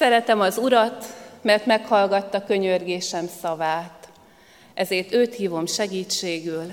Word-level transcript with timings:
Szeretem 0.00 0.40
az 0.40 0.58
Urat, 0.58 1.04
mert 1.42 1.66
meghallgatta 1.66 2.44
könyörgésem 2.44 3.28
szavát. 3.40 4.08
Ezért 4.74 5.12
őt 5.12 5.34
hívom 5.34 5.66
segítségül, 5.66 6.72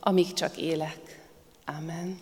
amíg 0.00 0.32
csak 0.32 0.56
élek. 0.56 1.20
Amen. 1.66 2.18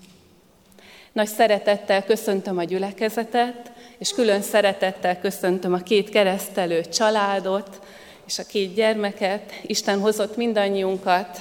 Nagy 1.12 1.26
szeretettel 1.26 2.04
köszöntöm 2.04 2.58
a 2.58 2.64
gyülekezetet, 2.64 3.72
és 3.98 4.10
külön 4.10 4.42
szeretettel 4.42 5.20
köszöntöm 5.20 5.72
a 5.72 5.82
két 5.82 6.08
keresztelő 6.10 6.84
családot, 6.84 7.80
és 8.26 8.38
a 8.38 8.46
két 8.46 8.74
gyermeket. 8.74 9.52
Isten 9.62 10.00
hozott 10.00 10.36
mindannyiunkat 10.36 11.40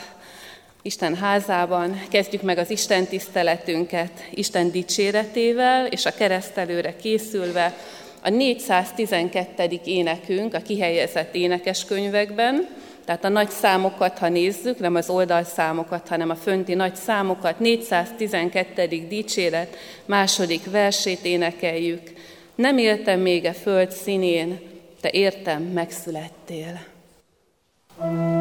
Isten 0.81 1.15
házában. 1.15 2.01
Kezdjük 2.09 2.41
meg 2.41 2.57
az 2.57 2.69
Isten 2.69 3.05
tiszteletünket 3.05 4.11
Isten 4.29 4.71
dicséretével, 4.71 5.85
és 5.85 6.05
a 6.05 6.13
keresztelőre 6.13 6.95
készülve 6.95 7.75
a 8.21 8.29
412. 8.29 9.79
énekünk 9.85 10.53
a 10.53 10.59
kihelyezett 10.59 11.35
énekeskönyvekben, 11.35 12.67
tehát 13.05 13.25
a 13.25 13.29
nagy 13.29 13.49
számokat, 13.49 14.17
ha 14.17 14.29
nézzük, 14.29 14.79
nem 14.79 14.95
az 14.95 15.09
oldalszámokat, 15.09 16.07
hanem 16.07 16.29
a 16.29 16.35
fönti 16.35 16.73
nagy 16.73 16.95
számokat, 16.95 17.59
412. 17.59 18.87
dicséret, 19.07 19.75
második 20.05 20.71
versét 20.71 21.25
énekeljük. 21.25 22.01
Nem 22.55 22.77
éltem 22.77 23.19
még 23.19 23.45
a 23.45 23.53
föld 23.53 23.91
színén, 23.91 24.59
te 25.01 25.09
értem 25.11 25.63
megszülettél. 25.63 26.89
thank 27.97 28.35
you 28.35 28.40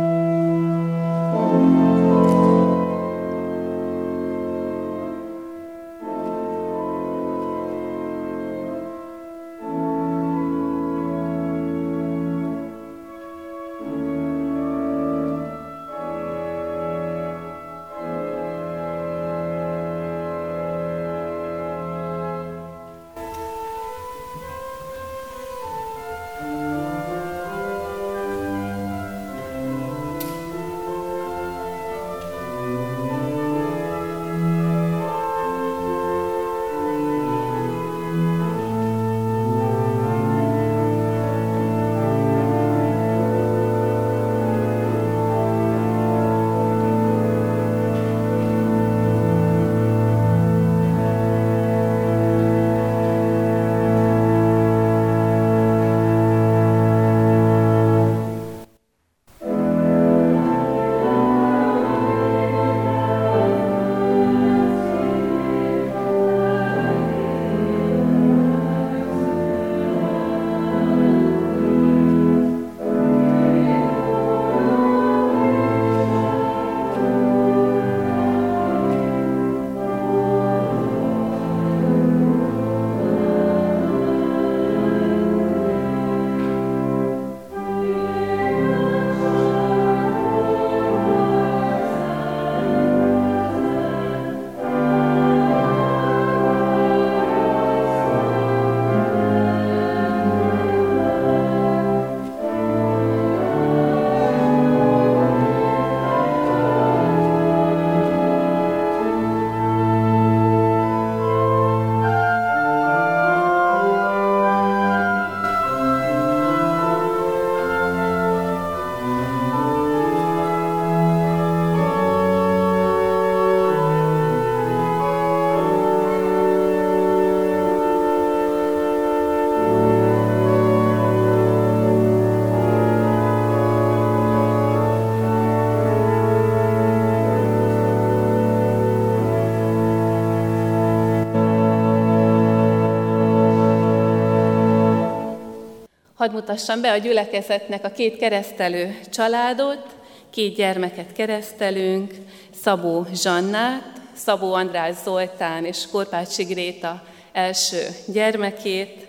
Hadd 146.21 146.33
mutassam 146.33 146.81
be 146.81 146.91
a 146.93 146.97
gyülekezetnek 146.97 147.85
a 147.85 147.91
két 147.91 148.17
keresztelő 148.17 148.99
családot, 149.11 149.97
két 150.31 150.55
gyermeket 150.55 151.13
keresztelünk, 151.13 152.15
Szabó 152.63 153.07
Zsannát, 153.15 154.01
Szabó 154.15 154.53
András 154.53 154.95
Zoltán 155.05 155.65
és 155.65 155.87
Korpácsi 155.91 156.43
Gréta 156.43 157.03
első 157.33 157.87
gyermekét, 158.07 159.07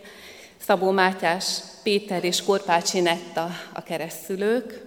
Szabó 0.66 0.92
Mátyás 0.92 1.60
Péter 1.84 2.24
és 2.24 2.44
Korpácsi 2.44 3.00
Netta 3.00 3.50
a 3.74 3.84
keresztülők, 3.84 4.82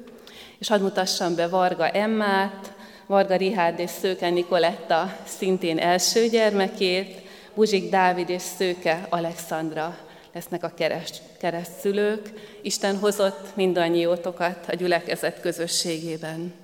és 0.59 0.69
hadd 0.69 0.81
mutassam 0.81 1.34
be 1.34 1.49
Varga 1.49 1.89
Emmát, 1.89 2.73
Varga 3.07 3.37
Rihárd 3.37 3.79
és 3.79 3.91
Szőke 4.01 4.31
Nikoletta 4.31 5.17
szintén 5.25 5.79
első 5.79 6.29
gyermekét, 6.29 7.21
Buzsik 7.55 7.91
Dávid 7.91 8.29
és 8.29 8.43
Szőke 8.43 9.07
Alexandra 9.09 9.97
lesznek 10.33 10.65
a 10.65 10.73
kereszt, 10.77 11.34
keresztszülők. 11.44 12.32
Isten 12.62 12.99
hozott 12.99 13.56
mindannyiótokat 13.56 14.65
a 14.69 14.75
gyülekezet 14.75 15.41
közösségében. 15.41 16.55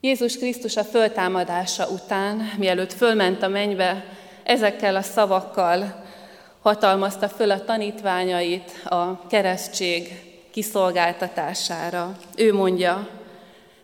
Jézus 0.00 0.36
Krisztus 0.36 0.76
a 0.76 0.84
föltámadása 0.84 1.88
után, 1.88 2.50
mielőtt 2.58 2.92
fölment 2.92 3.42
a 3.42 3.48
mennybe, 3.48 4.04
ezekkel 4.42 4.96
a 4.96 5.02
szavakkal 5.02 6.04
hatalmazta 6.62 7.28
föl 7.28 7.50
a 7.50 7.64
tanítványait 7.64 8.70
a 8.84 9.26
keresztség 9.26 10.22
kiszolgáltatására. 10.50 12.16
Ő 12.36 12.52
mondja, 12.52 13.08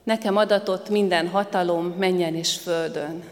nekem 0.03 0.36
adatott 0.36 0.88
minden 0.88 1.28
hatalom 1.28 1.86
menjen 1.86 2.34
és 2.34 2.56
földön. 2.56 3.22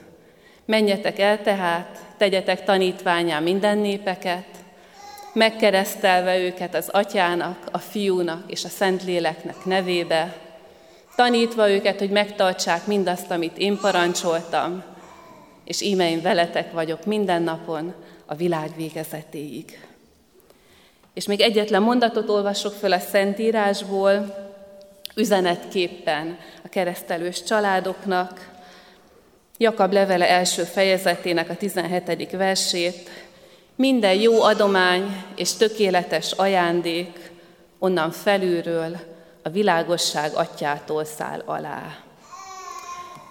Menjetek 0.65 1.19
el 1.19 1.43
tehát, 1.43 1.99
tegyetek 2.17 2.65
tanítványá 2.65 3.39
minden 3.39 3.79
népeket, 3.79 4.63
megkeresztelve 5.35 6.39
őket 6.39 6.75
az 6.75 6.89
atyának, 6.89 7.59
a 7.73 7.79
fiúnak 7.79 8.51
és 8.51 8.65
a 8.65 8.69
szentléleknek 8.69 9.65
nevébe, 9.65 10.37
tanítva 11.17 11.71
őket, 11.71 11.99
hogy 11.99 12.11
megtartsák 12.11 12.87
mindazt, 12.87 13.31
amit 13.31 13.59
én 13.59 13.79
parancsoltam, 13.81 14.83
és 15.65 15.81
íme 15.81 16.11
én 16.11 16.23
veletek 16.23 16.73
vagyok 16.73 17.05
minden 17.05 17.43
napon 17.43 17.95
a 18.27 18.35
világ 18.35 18.71
végezetéig. 18.77 19.87
És 21.15 21.27
még 21.27 21.41
egyetlen 21.41 21.83
mondatot 21.83 22.29
olvasok 22.29 22.73
föl 22.73 22.93
a 22.93 22.99
Szentírásból, 22.99 24.43
üzenetképpen 25.15 26.39
a 26.65 26.69
keresztelős 26.69 27.43
családoknak, 27.43 28.53
Jakab 29.59 29.93
levele 29.93 30.29
első 30.29 30.63
fejezetének 30.63 31.51
a 31.51 31.57
17. 31.57 32.31
versét, 32.31 33.11
minden 33.77 34.15
jó 34.15 34.43
adomány 34.43 35.25
és 35.37 35.53
tökéletes 35.53 36.33
ajándék 36.33 37.31
onnan 37.79 38.11
felülről 38.11 38.97
a 39.43 39.49
világosság 39.49 40.33
atyától 40.35 41.05
száll 41.05 41.43
alá. 41.45 41.97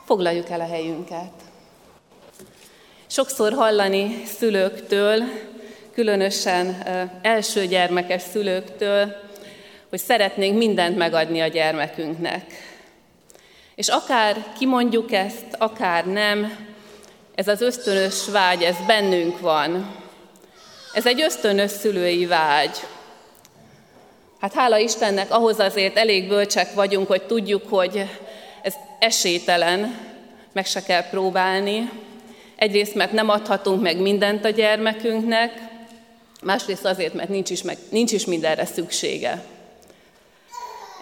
Foglaljuk 0.05 0.49
el 0.49 0.59
a 0.59 0.67
helyünket. 0.67 1.31
Sokszor 3.07 3.53
hallani 3.53 4.23
szülőktől, 4.25 5.23
különösen 5.93 6.83
első 7.21 7.65
gyermekes 7.65 8.21
szülőktől, 8.21 9.15
hogy 9.89 9.99
szeretnénk 9.99 10.57
mindent 10.57 10.97
megadni 10.97 11.41
a 11.41 11.47
gyermekünknek. 11.47 12.45
És 13.75 13.87
akár 13.87 14.45
kimondjuk 14.57 15.11
ezt, 15.11 15.45
akár 15.57 16.05
nem, 16.05 16.67
ez 17.35 17.47
az 17.47 17.61
ösztönös 17.61 18.29
vágy, 18.31 18.63
ez 18.63 18.75
bennünk 18.87 19.39
van. 19.39 20.02
Ez 20.93 21.05
egy 21.05 21.21
ösztönös 21.21 21.71
szülői 21.71 22.25
vágy. 22.25 22.77
Hát 24.39 24.53
hála 24.53 24.77
Istennek, 24.77 25.31
ahhoz 25.31 25.59
azért 25.59 25.97
elég 25.97 26.27
bölcsek 26.27 26.73
vagyunk, 26.73 27.07
hogy 27.07 27.23
tudjuk, 27.23 27.69
hogy 27.69 28.09
ez 28.61 28.73
esélytelen, 28.99 29.97
meg 30.51 30.65
se 30.65 30.83
kell 30.83 31.09
próbálni. 31.09 31.89
Egyrészt, 32.55 32.95
mert 32.95 33.11
nem 33.11 33.29
adhatunk 33.29 33.81
meg 33.81 33.97
mindent 33.97 34.45
a 34.45 34.49
gyermekünknek, 34.49 35.53
másrészt 36.41 36.85
azért, 36.85 37.13
mert 37.13 37.29
nincs 37.29 37.49
is, 37.49 37.61
meg, 37.61 37.77
nincs 37.89 38.11
is 38.11 38.25
mindenre 38.25 38.65
szüksége. 38.65 39.43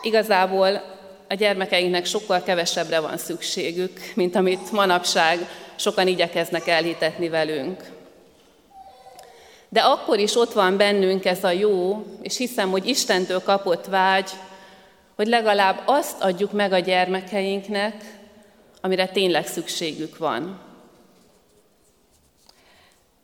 Igazából 0.01 0.81
a 1.29 1.33
gyermekeinknek 1.33 2.05
sokkal 2.05 2.43
kevesebbre 2.43 2.99
van 2.99 3.17
szükségük, 3.17 4.11
mint 4.13 4.35
amit 4.35 4.71
manapság 4.71 5.39
sokan 5.75 6.07
igyekeznek 6.07 6.67
elhitetni 6.67 7.29
velünk. 7.29 7.90
De 9.73 9.79
akkor 9.79 10.19
is 10.19 10.35
ott 10.35 10.53
van 10.53 10.77
bennünk 10.77 11.25
ez 11.25 11.43
a 11.43 11.51
jó, 11.51 12.05
és 12.21 12.37
hiszem, 12.37 12.71
hogy 12.71 12.87
Istentől 12.87 13.43
kapott 13.43 13.85
vágy, 13.85 14.29
hogy 15.15 15.27
legalább 15.27 15.81
azt 15.85 16.21
adjuk 16.21 16.51
meg 16.51 16.71
a 16.71 16.79
gyermekeinknek, 16.79 18.19
amire 18.81 19.07
tényleg 19.07 19.47
szükségük 19.47 20.17
van. 20.17 20.59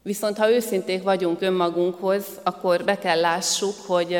Viszont 0.02 0.38
ha 0.38 0.52
őszinték 0.52 1.04
vagyunk 1.04 1.42
önmagunkhoz, 1.42 2.26
akkor 2.44 2.84
be 2.84 2.98
kell 2.98 3.20
lássuk, 3.20 3.76
hogy, 3.86 4.20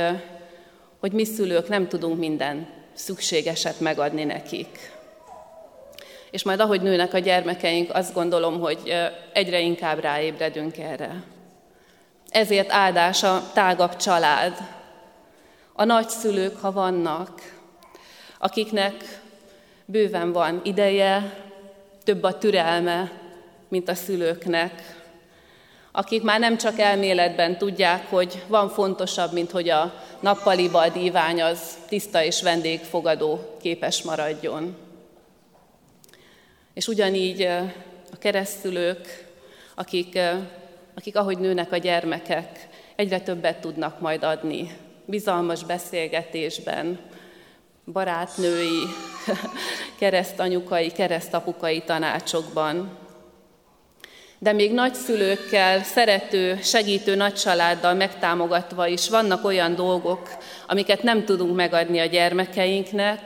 hogy 1.00 1.12
mi 1.12 1.26
szülők 1.26 1.68
nem 1.68 1.88
tudunk 1.88 2.20
minden 2.20 2.68
szükségeset 2.94 3.80
megadni 3.80 4.24
nekik. 4.24 4.92
És 6.32 6.44
majd 6.44 6.60
ahogy 6.60 6.82
nőnek 6.82 7.14
a 7.14 7.20
gyermekeink, 7.20 7.94
azt 7.94 8.14
gondolom, 8.14 8.60
hogy 8.60 8.94
egyre 9.34 9.60
inkább 9.60 10.00
ráébredünk 10.00 10.78
erre. 10.78 11.24
Ezért 12.30 12.72
áldás 12.72 13.24
a 13.24 13.52
tágabb 13.54 13.96
család, 13.96 14.58
a 15.74 15.84
nagyszülők, 15.84 16.62
ha 16.62 16.72
vannak, 16.72 17.60
akiknek 18.40 19.22
bőven 19.86 20.32
van 20.32 20.62
ideje, 20.64 21.46
több 22.04 22.24
a 22.24 22.38
türelme, 22.38 23.12
mint 23.68 23.90
a 23.90 23.96
szülőknek, 23.96 24.98
akik 25.92 26.24
már 26.24 26.40
nem 26.40 26.58
csak 26.58 26.80
elméletben 26.80 27.58
tudják, 27.58 28.10
hogy 28.10 28.44
van 28.48 28.70
fontosabb, 28.70 29.34
mint 29.34 29.52
hogy 29.52 29.70
a 29.70 29.94
nappaliba 30.20 30.80
a 30.80 30.90
dívány 30.90 31.42
az 31.42 31.78
tiszta 31.88 32.24
és 32.24 32.42
vendégfogadó 32.42 33.58
képes 33.62 34.02
maradjon. 34.02 34.76
És 36.74 36.88
ugyanígy 36.88 37.42
a 38.12 38.18
keresztülők, 38.20 39.28
akik, 39.76 40.20
akik 40.98 41.16
ahogy 41.16 41.38
nőnek 41.38 41.72
a 41.72 41.78
gyermekek, 41.78 42.68
egyre 42.96 43.20
többet 43.20 43.58
tudnak 43.58 44.00
majd 44.00 44.24
adni. 44.24 44.78
Bizalmas 45.06 45.64
beszélgetésben, 45.64 47.00
barátnői, 47.92 48.84
keresztanyukai, 50.00 50.92
keresztapukai 50.92 51.82
tanácsokban. 51.82 52.98
De 54.40 54.52
még 54.52 54.74
nagyszülőkkel, 54.74 55.84
szerető, 55.84 56.60
segítő 56.62 57.16
nagycsaláddal 57.16 57.94
megtámogatva 57.94 58.88
is 58.88 59.10
vannak 59.10 59.46
olyan 59.46 59.76
dolgok, 59.76 60.38
amiket 60.68 61.04
nem 61.04 61.26
tudunk 61.26 61.56
megadni 61.56 62.00
a 62.00 62.06
gyermekeinknek, 62.06 63.22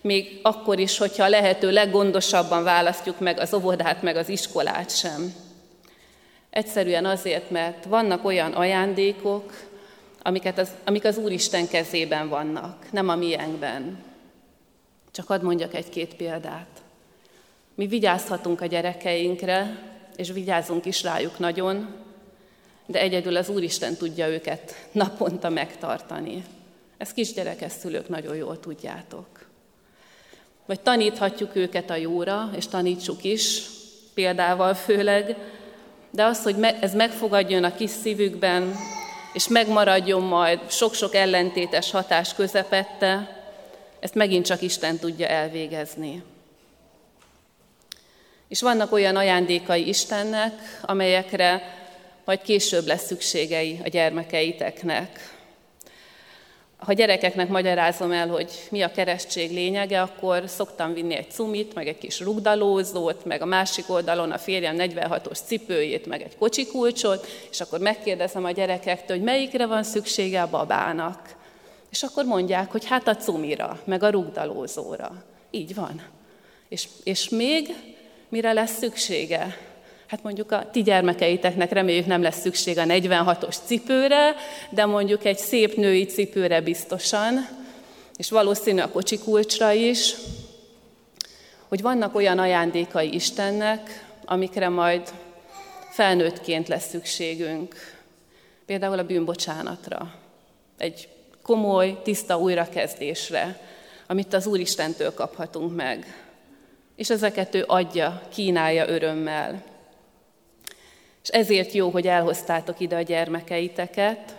még 0.00 0.40
akkor 0.42 0.78
is, 0.78 0.98
hogyha 0.98 1.24
a 1.24 1.28
lehető 1.28 1.70
leggondosabban 1.70 2.64
választjuk 2.64 3.20
meg 3.20 3.38
az 3.38 3.54
óvodát, 3.54 4.02
meg 4.02 4.16
az 4.16 4.28
iskolát 4.28 4.96
sem. 4.96 5.47
Egyszerűen 6.50 7.04
azért, 7.04 7.50
mert 7.50 7.84
vannak 7.84 8.24
olyan 8.24 8.52
ajándékok, 8.52 9.52
amiket 10.22 10.58
az, 10.58 10.70
amik 10.84 11.04
az 11.04 11.18
Úristen 11.18 11.68
kezében 11.68 12.28
vannak, 12.28 12.86
nem 12.92 13.08
a 13.08 13.16
miénkben. 13.16 14.04
Csak 15.10 15.26
hadd 15.26 15.42
mondjak 15.42 15.74
egy-két 15.74 16.14
példát. 16.14 16.82
Mi 17.74 17.86
vigyázhatunk 17.86 18.60
a 18.60 18.66
gyerekeinkre, 18.66 19.82
és 20.16 20.30
vigyázunk 20.30 20.84
is 20.84 21.02
rájuk 21.02 21.38
nagyon, 21.38 21.94
de 22.86 23.00
egyedül 23.00 23.36
az 23.36 23.48
Úristen 23.48 23.96
tudja 23.96 24.28
őket 24.28 24.88
naponta 24.92 25.48
megtartani. 25.48 26.44
Ezt 26.96 27.12
kisgyerekes 27.12 27.72
szülők 27.72 28.08
nagyon 28.08 28.36
jól 28.36 28.60
tudjátok. 28.60 29.26
Vagy 30.66 30.80
taníthatjuk 30.80 31.56
őket 31.56 31.90
a 31.90 31.96
jóra, 31.96 32.50
és 32.56 32.66
tanítsuk 32.66 33.24
is, 33.24 33.62
példával 34.14 34.74
főleg, 34.74 35.36
de 36.10 36.24
az, 36.24 36.42
hogy 36.42 36.56
ez 36.80 36.94
megfogadjon 36.94 37.64
a 37.64 37.74
kis 37.74 37.90
szívükben, 37.90 38.74
és 39.32 39.48
megmaradjon 39.48 40.22
majd 40.22 40.60
sok-sok 40.70 41.14
ellentétes 41.14 41.90
hatás 41.90 42.34
közepette, 42.34 43.36
ezt 44.00 44.14
megint 44.14 44.46
csak 44.46 44.62
Isten 44.62 44.98
tudja 44.98 45.26
elvégezni. 45.26 46.22
És 48.48 48.60
vannak 48.60 48.92
olyan 48.92 49.16
ajándékai 49.16 49.88
Istennek, 49.88 50.52
amelyekre 50.82 51.76
majd 52.24 52.42
később 52.42 52.86
lesz 52.86 53.06
szükségei 53.06 53.80
a 53.84 53.88
gyermekeiteknek. 53.88 55.37
Ha 56.78 56.92
gyerekeknek 56.92 57.48
magyarázom 57.48 58.12
el, 58.12 58.28
hogy 58.28 58.50
mi 58.70 58.82
a 58.82 58.90
keresztség 58.90 59.50
lényege, 59.50 60.00
akkor 60.00 60.42
szoktam 60.46 60.92
vinni 60.92 61.14
egy 61.14 61.30
cumit, 61.30 61.74
meg 61.74 61.88
egy 61.88 61.98
kis 61.98 62.20
rugdalózót, 62.20 63.24
meg 63.24 63.42
a 63.42 63.46
másik 63.46 63.90
oldalon 63.90 64.30
a 64.30 64.38
férjem 64.38 64.76
46-os 64.78 65.38
cipőjét, 65.44 66.06
meg 66.06 66.22
egy 66.22 66.36
kocsikulcsot, 66.36 67.26
és 67.50 67.60
akkor 67.60 67.78
megkérdezem 67.78 68.44
a 68.44 68.50
gyerekektől, 68.50 69.16
hogy 69.16 69.24
melyikre 69.24 69.66
van 69.66 69.82
szüksége 69.82 70.42
a 70.42 70.50
babának. 70.50 71.36
És 71.90 72.02
akkor 72.02 72.24
mondják, 72.24 72.70
hogy 72.70 72.86
hát 72.86 73.08
a 73.08 73.16
cumira, 73.16 73.80
meg 73.84 74.02
a 74.02 74.10
rugdalózóra. 74.10 75.24
Így 75.50 75.74
van. 75.74 76.02
És, 76.68 76.88
és 77.04 77.28
még 77.28 77.74
mire 78.28 78.52
lesz 78.52 78.78
szüksége? 78.78 79.67
Hát 80.08 80.22
mondjuk 80.22 80.52
a 80.52 80.70
ti 80.70 80.82
gyermekeiteknek 80.82 81.72
reméljük 81.72 82.06
nem 82.06 82.22
lesz 82.22 82.40
szükség 82.40 82.78
a 82.78 82.82
46-os 82.82 83.56
cipőre, 83.64 84.34
de 84.70 84.84
mondjuk 84.84 85.24
egy 85.24 85.38
szép 85.38 85.76
női 85.76 86.04
cipőre 86.04 86.60
biztosan, 86.60 87.48
és 88.16 88.30
valószínű 88.30 88.80
a 88.80 88.90
kocsikulcsra 88.90 89.72
is, 89.72 90.14
hogy 91.68 91.82
vannak 91.82 92.14
olyan 92.14 92.38
ajándékai 92.38 93.14
Istennek, 93.14 94.06
amikre 94.24 94.68
majd 94.68 95.02
felnőttként 95.90 96.68
lesz 96.68 96.88
szükségünk. 96.88 97.74
Például 98.66 98.98
a 98.98 99.06
bűnbocsánatra, 99.06 100.14
egy 100.78 101.08
komoly, 101.42 102.00
tiszta 102.02 102.38
újrakezdésre, 102.38 103.60
amit 104.06 104.34
az 104.34 104.46
Úristentől 104.46 105.14
kaphatunk 105.14 105.76
meg. 105.76 106.24
És 106.96 107.10
ezeket 107.10 107.54
ő 107.54 107.64
adja, 107.66 108.22
kínálja 108.34 108.88
örömmel. 108.88 109.62
És 111.22 111.28
ezért 111.28 111.72
jó, 111.72 111.90
hogy 111.90 112.06
elhoztátok 112.06 112.80
ide 112.80 112.96
a 112.96 113.02
gyermekeiteket, 113.02 114.34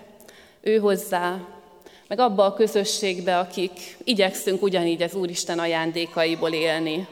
ő 0.61 0.77
hozzá, 0.77 1.47
meg 2.07 2.19
abba 2.19 2.45
a 2.45 2.53
közösségbe, 2.53 3.39
akik 3.39 3.97
igyekszünk 4.03 4.61
ugyanígy 4.61 5.01
az 5.01 5.13
Úristen 5.13 5.59
ajándékaiból 5.59 6.53
élni. 6.53 7.07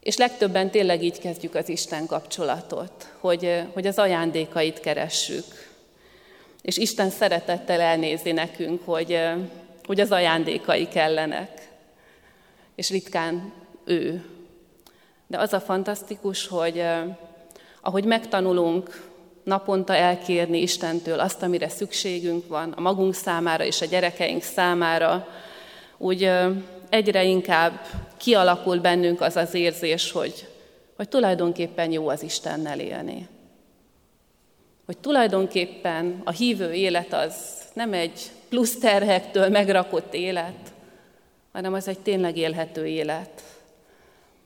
És 0.00 0.16
legtöbben 0.16 0.70
tényleg 0.70 1.02
így 1.02 1.18
kezdjük 1.18 1.54
az 1.54 1.68
Isten 1.68 2.06
kapcsolatot, 2.06 3.12
hogy, 3.18 3.62
hogy 3.72 3.86
az 3.86 3.98
ajándékait 3.98 4.80
keressük. 4.80 5.44
És 6.62 6.76
Isten 6.76 7.10
szeretettel 7.10 7.80
elnézi 7.80 8.32
nekünk, 8.32 8.84
hogy, 8.84 9.18
hogy 9.84 10.00
az 10.00 10.10
ajándékai 10.10 10.88
kellenek. 10.88 11.68
És 12.74 12.90
ritkán 12.90 13.52
ő. 13.84 14.24
De 15.26 15.38
az 15.38 15.52
a 15.52 15.60
fantasztikus, 15.60 16.46
hogy 16.46 16.84
ahogy 17.82 18.04
megtanulunk 18.04 19.10
naponta 19.44 19.94
elkérni 19.94 20.62
Istentől 20.62 21.20
azt, 21.20 21.42
amire 21.42 21.68
szükségünk 21.68 22.48
van, 22.48 22.72
a 22.72 22.80
magunk 22.80 23.14
számára 23.14 23.64
és 23.64 23.80
a 23.80 23.86
gyerekeink 23.86 24.42
számára, 24.42 25.26
úgy 25.98 26.30
egyre 26.88 27.24
inkább 27.24 27.86
kialakul 28.16 28.78
bennünk 28.78 29.20
az 29.20 29.36
az 29.36 29.54
érzés, 29.54 30.12
hogy, 30.12 30.48
hogy 30.96 31.08
tulajdonképpen 31.08 31.92
jó 31.92 32.08
az 32.08 32.22
Istennel 32.22 32.80
élni. 32.80 33.28
Hogy 34.86 34.98
tulajdonképpen 34.98 36.20
a 36.24 36.30
hívő 36.30 36.72
élet 36.72 37.12
az 37.12 37.34
nem 37.72 37.92
egy 37.92 38.20
plusz 38.48 38.78
terhektől 38.78 39.48
megrakott 39.48 40.14
élet, 40.14 40.72
hanem 41.52 41.72
az 41.72 41.88
egy 41.88 41.98
tényleg 41.98 42.36
élhető 42.36 42.86
élet. 42.86 43.42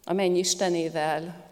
A 0.04 0.12
menny 0.12 0.36
Istenével, 0.36 1.45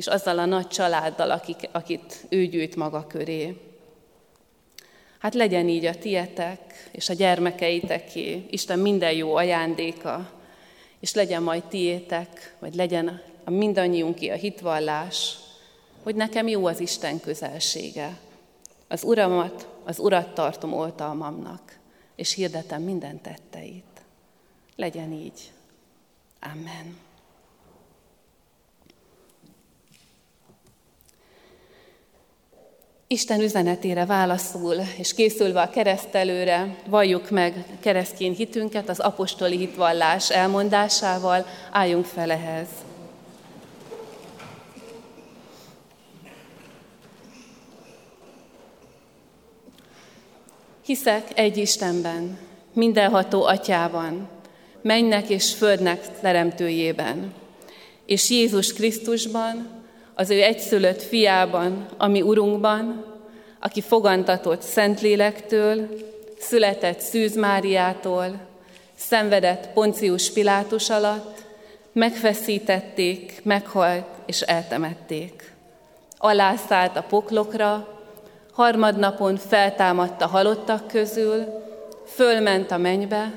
és 0.00 0.06
azzal 0.06 0.38
a 0.38 0.44
nagy 0.44 0.68
családdal, 0.68 1.30
akik, 1.30 1.68
akit 1.72 2.26
ő 2.28 2.46
gyűjt 2.46 2.76
maga 2.76 3.06
köré. 3.06 3.56
Hát 5.18 5.34
legyen 5.34 5.68
így 5.68 5.84
a 5.84 5.94
tietek 5.94 6.88
és 6.92 7.08
a 7.08 7.12
gyermekeiteké, 7.12 8.46
Isten 8.50 8.78
minden 8.78 9.12
jó 9.12 9.34
ajándéka, 9.34 10.30
és 11.00 11.14
legyen 11.14 11.42
majd 11.42 11.62
tiétek, 11.64 12.54
vagy 12.58 12.74
legyen 12.74 13.22
a 13.44 13.50
mindannyiunké 13.50 14.28
a 14.28 14.34
hitvallás, 14.34 15.36
hogy 16.02 16.14
nekem 16.14 16.48
jó 16.48 16.66
az 16.66 16.80
Isten 16.80 17.20
közelsége. 17.20 18.18
Az 18.88 19.04
Uramat, 19.04 19.68
az 19.84 19.98
Urat 19.98 20.34
tartom 20.34 20.72
oltalmamnak, 20.72 21.78
és 22.16 22.32
hirdetem 22.32 22.82
minden 22.82 23.20
tetteit. 23.20 24.02
Legyen 24.76 25.12
így. 25.12 25.52
Amen. 26.40 27.08
Isten 33.12 33.40
üzenetére 33.40 34.06
válaszul, 34.06 34.74
és 34.98 35.14
készülve 35.14 35.60
a 35.60 35.70
keresztelőre, 35.70 36.76
valljuk 36.86 37.30
meg 37.30 37.64
keresztény 37.80 38.34
hitünket 38.34 38.88
az 38.88 38.98
apostoli 39.00 39.56
hitvallás 39.56 40.30
elmondásával, 40.30 41.46
álljunk 41.70 42.04
fel 42.04 42.30
ehhez. 42.30 42.68
Hiszek 50.84 51.38
egy 51.38 51.56
Istenben, 51.56 52.38
mindenható 52.72 53.44
atyában, 53.44 54.28
mennek 54.82 55.28
és 55.28 55.54
földnek 55.54 56.20
teremtőjében, 56.20 57.34
és 58.06 58.30
Jézus 58.30 58.72
Krisztusban, 58.72 59.79
az 60.20 60.30
ő 60.30 60.42
egyszülött 60.42 61.02
fiában, 61.02 61.86
ami 61.96 62.22
Urunkban, 62.22 63.04
aki 63.60 63.80
fogantatott 63.80 64.62
Szentlélektől, 64.62 65.88
született 66.38 66.98
Szűz 66.98 67.36
Máriától, 67.36 68.40
szenvedett 68.96 69.68
Poncius 69.72 70.30
Pilátus 70.30 70.90
alatt, 70.90 71.44
megfeszítették, 71.92 73.40
meghalt 73.42 74.06
és 74.26 74.40
eltemették. 74.40 75.52
Alászállt 76.18 76.96
a 76.96 77.04
poklokra, 77.08 78.00
harmadnapon 78.52 79.36
feltámadt 79.36 80.22
a 80.22 80.26
halottak 80.26 80.86
közül, 80.86 81.44
fölment 82.06 82.70
a 82.70 82.78
mennybe, 82.78 83.32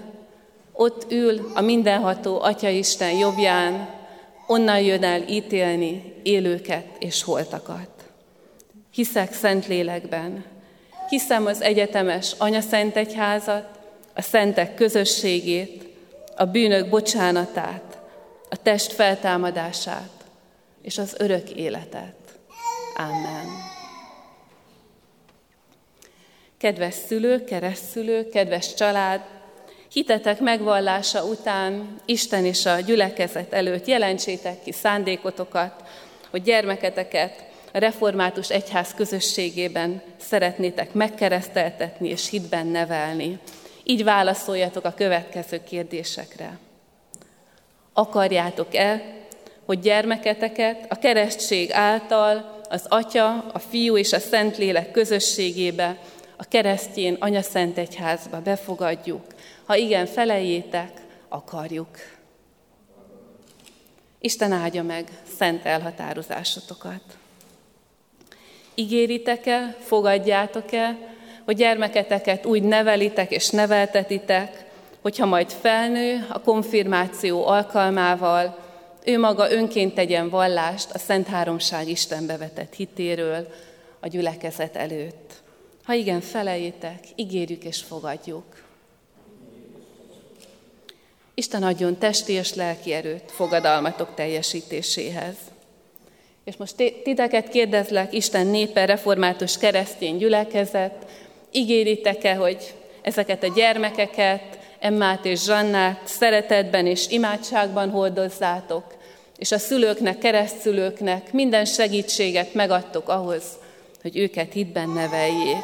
ott 0.73 1.11
ül 1.11 1.51
a 1.53 1.61
mindenható 1.61 2.41
Atyaisten 2.41 3.11
jobbján, 3.11 3.87
onnan 4.53 4.79
jön 4.79 5.03
el 5.03 5.27
ítélni 5.27 6.13
élőket 6.23 6.85
és 6.99 7.23
holtakat. 7.23 7.89
Hiszek 8.91 9.33
szent 9.33 9.67
lélekben, 9.67 10.45
hiszem 11.09 11.45
az 11.45 11.61
egyetemes 11.61 12.35
Szent 12.69 12.95
Egyházat, 12.95 13.79
a 14.13 14.21
szentek 14.21 14.75
közösségét, 14.75 15.87
a 16.35 16.45
bűnök 16.45 16.89
bocsánatát, 16.89 18.01
a 18.49 18.55
test 18.55 18.91
feltámadását 18.91 20.11
és 20.81 20.97
az 20.97 21.15
örök 21.17 21.49
életet. 21.49 22.15
Amen. 22.95 23.45
Kedves 26.57 26.93
szülők, 26.93 27.45
keresztszülők, 27.45 28.29
kedves 28.29 28.73
család, 28.73 29.21
hitetek 29.93 30.39
megvallása 30.39 31.23
után 31.23 31.99
Isten 32.05 32.45
és 32.45 32.65
a 32.65 32.79
gyülekezet 32.79 33.53
előtt 33.53 33.85
jelentsétek 33.85 34.63
ki 34.63 34.71
szándékotokat, 34.71 35.83
hogy 36.29 36.41
gyermeketeket 36.41 37.43
a 37.73 37.77
református 37.77 38.49
egyház 38.49 38.93
közösségében 38.93 40.01
szeretnétek 40.17 40.93
megkereszteltetni 40.93 42.09
és 42.09 42.29
hitben 42.29 42.67
nevelni. 42.67 43.39
Így 43.83 44.03
válaszoljatok 44.03 44.85
a 44.85 44.93
következő 44.93 45.63
kérdésekre. 45.63 46.57
Akarjátok-e, 47.93 49.03
hogy 49.65 49.79
gyermeketeket 49.79 50.85
a 50.89 50.95
keresztség 50.95 51.71
által 51.71 52.61
az 52.69 52.85
Atya, 52.87 53.45
a 53.53 53.59
Fiú 53.59 53.97
és 53.97 54.13
a 54.13 54.19
Szentlélek 54.19 54.91
közösségébe, 54.91 55.97
a 56.37 56.43
keresztjén 56.43 57.17
Szent 57.41 57.77
Egyházba 57.77 58.41
befogadjuk, 58.41 59.23
ha 59.65 59.75
igen, 59.75 60.05
feleljétek, 60.05 61.01
akarjuk. 61.27 61.97
Isten 64.19 64.51
áldja 64.51 64.83
meg 64.83 65.07
szent 65.37 65.65
elhatározásotokat. 65.65 67.01
Ígéritek-e, 68.75 69.75
fogadjátok-e, 69.79 70.97
hogy 71.45 71.55
gyermeketeket 71.55 72.45
úgy 72.45 72.63
nevelitek 72.63 73.31
és 73.31 73.49
neveltetitek, 73.49 74.65
hogyha 75.01 75.25
majd 75.25 75.51
felnő 75.51 76.25
a 76.29 76.41
konfirmáció 76.41 77.47
alkalmával, 77.47 78.57
ő 79.05 79.19
maga 79.19 79.51
önként 79.51 79.93
tegyen 79.93 80.29
vallást 80.29 80.91
a 80.91 80.97
Szent 80.97 81.27
Háromság 81.27 81.87
Istenbe 81.87 82.37
vetett 82.37 82.73
hitéről 82.73 83.47
a 83.99 84.07
gyülekezet 84.07 84.75
előtt. 84.75 85.31
Ha 85.83 85.93
igen, 85.93 86.21
feleljétek, 86.21 86.99
ígérjük 87.15 87.63
és 87.63 87.81
fogadjuk. 87.81 88.62
Isten 91.33 91.63
adjon 91.63 91.97
testi 91.97 92.33
és 92.33 92.53
lelki 92.53 92.93
erőt 92.93 93.31
fogadalmatok 93.31 94.13
teljesítéséhez. 94.15 95.35
És 96.43 96.55
most 96.55 96.75
titeket 97.03 97.49
kérdezlek, 97.49 98.13
Isten 98.13 98.47
népe, 98.47 98.85
református 98.85 99.57
keresztény 99.57 100.17
gyülekezet, 100.17 101.05
ígéritek-e, 101.51 102.35
hogy 102.35 102.73
ezeket 103.01 103.43
a 103.43 103.53
gyermekeket, 103.55 104.61
Emmát 104.79 105.25
és 105.25 105.43
Zsannát 105.43 106.01
szeretetben 106.07 106.87
és 106.87 107.09
imádságban 107.09 107.89
hordozzátok, 107.89 108.83
és 109.37 109.51
a 109.51 109.57
szülőknek, 109.57 110.17
keresztszülőknek 110.17 111.33
minden 111.33 111.65
segítséget 111.65 112.53
megadtok 112.53 113.09
ahhoz, 113.09 113.43
hogy 114.01 114.17
őket 114.17 114.53
hitben 114.53 114.89
neveljék. 114.89 115.63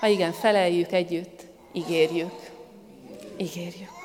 Ha 0.00 0.06
igen, 0.06 0.32
feleljük 0.32 0.92
együtt, 0.92 1.40
ígérjük. 1.72 2.32
Ígérjük. 3.36 4.01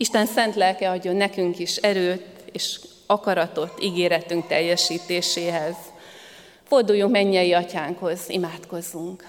Isten 0.00 0.26
szent 0.26 0.54
lelke 0.54 0.90
adjon 0.90 1.16
nekünk 1.16 1.58
is 1.58 1.76
erőt 1.76 2.24
és 2.52 2.80
akaratot 3.06 3.82
ígéretünk 3.82 4.46
teljesítéséhez. 4.46 5.74
Forduljunk 6.62 7.12
mennyei 7.12 7.52
atyánkhoz, 7.52 8.28
imádkozzunk. 8.28 9.24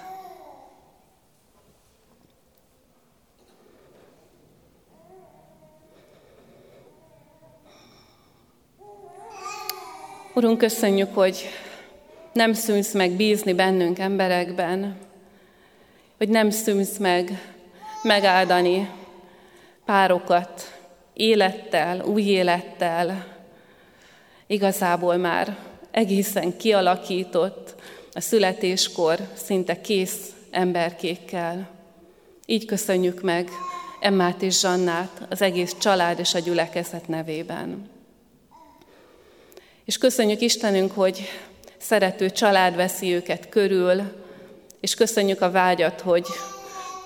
Urunk, 10.33 10.57
köszönjük, 10.57 11.13
hogy 11.15 11.45
nem 12.33 12.53
szűnsz 12.53 12.93
meg 12.93 13.11
bízni 13.11 13.53
bennünk 13.53 13.99
emberekben, 13.99 14.97
hogy 16.17 16.29
nem 16.29 16.49
szűnsz 16.49 16.97
meg 16.97 17.53
megáldani 18.03 18.98
párokat 19.89 20.79
élettel, 21.13 22.01
új 22.01 22.21
élettel, 22.21 23.25
igazából 24.47 25.17
már 25.17 25.57
egészen 25.91 26.57
kialakított, 26.57 27.75
a 28.13 28.21
születéskor 28.21 29.19
szinte 29.33 29.81
kész 29.81 30.33
emberkékkel. 30.51 31.69
Így 32.45 32.65
köszönjük 32.65 33.21
meg 33.21 33.49
Emmát 33.99 34.41
és 34.41 34.59
Zsannát 34.59 35.25
az 35.29 35.41
egész 35.41 35.75
család 35.79 36.19
és 36.19 36.33
a 36.33 36.39
gyülekezet 36.39 37.07
nevében. 37.07 37.89
És 39.85 39.97
köszönjük 39.97 40.41
Istenünk, 40.41 40.91
hogy 40.91 41.21
szerető 41.77 42.29
család 42.29 42.75
veszi 42.75 43.13
őket 43.13 43.49
körül, 43.49 44.01
és 44.79 44.95
köszönjük 44.95 45.41
a 45.41 45.51
vágyat, 45.51 46.01
hogy 46.01 46.25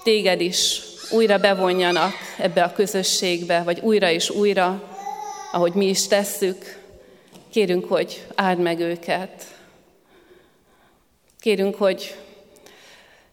téged 0.04 0.42
is 0.42 0.92
újra 1.14 1.38
bevonjanak 1.38 2.14
ebbe 2.38 2.64
a 2.64 2.74
közösségbe, 2.74 3.64
vagy 3.64 3.80
újra 3.80 4.10
és 4.10 4.30
újra, 4.30 4.98
ahogy 5.52 5.74
mi 5.74 5.86
is 5.86 6.08
tesszük. 6.08 6.80
Kérünk, 7.50 7.86
hogy 7.86 8.26
áld 8.36 8.60
meg 8.60 8.80
őket. 8.80 9.46
Kérünk, 11.40 11.76
hogy 11.76 12.16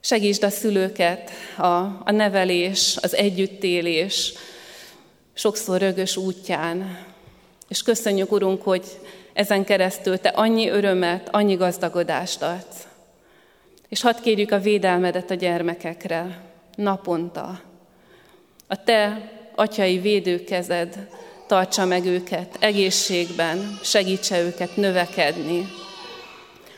segítsd 0.00 0.42
a 0.42 0.50
szülőket 0.50 1.30
a, 1.56 1.66
a 2.04 2.10
nevelés, 2.10 2.98
az 3.02 3.14
együttélés 3.14 4.32
sokszor 5.32 5.80
rögös 5.80 6.16
útján. 6.16 7.06
És 7.68 7.82
köszönjük, 7.82 8.32
Urunk, 8.32 8.62
hogy 8.62 8.84
ezen 9.32 9.64
keresztül 9.64 10.18
Te 10.18 10.28
annyi 10.28 10.68
örömet, 10.68 11.28
annyi 11.30 11.54
gazdagodást 11.54 12.42
adsz. 12.42 12.86
És 13.88 14.00
hadd 14.00 14.20
kérjük 14.22 14.50
a 14.50 14.58
védelmedet 14.58 15.30
a 15.30 15.34
gyermekekre, 15.34 16.40
naponta. 16.76 17.69
A 18.72 18.82
Te 18.84 19.30
atyai 19.54 19.98
védőkezed 19.98 21.08
tartsa 21.46 21.84
meg 21.84 22.04
őket 22.04 22.56
egészségben, 22.60 23.78
segítse 23.82 24.40
őket 24.40 24.76
növekedni, 24.76 25.66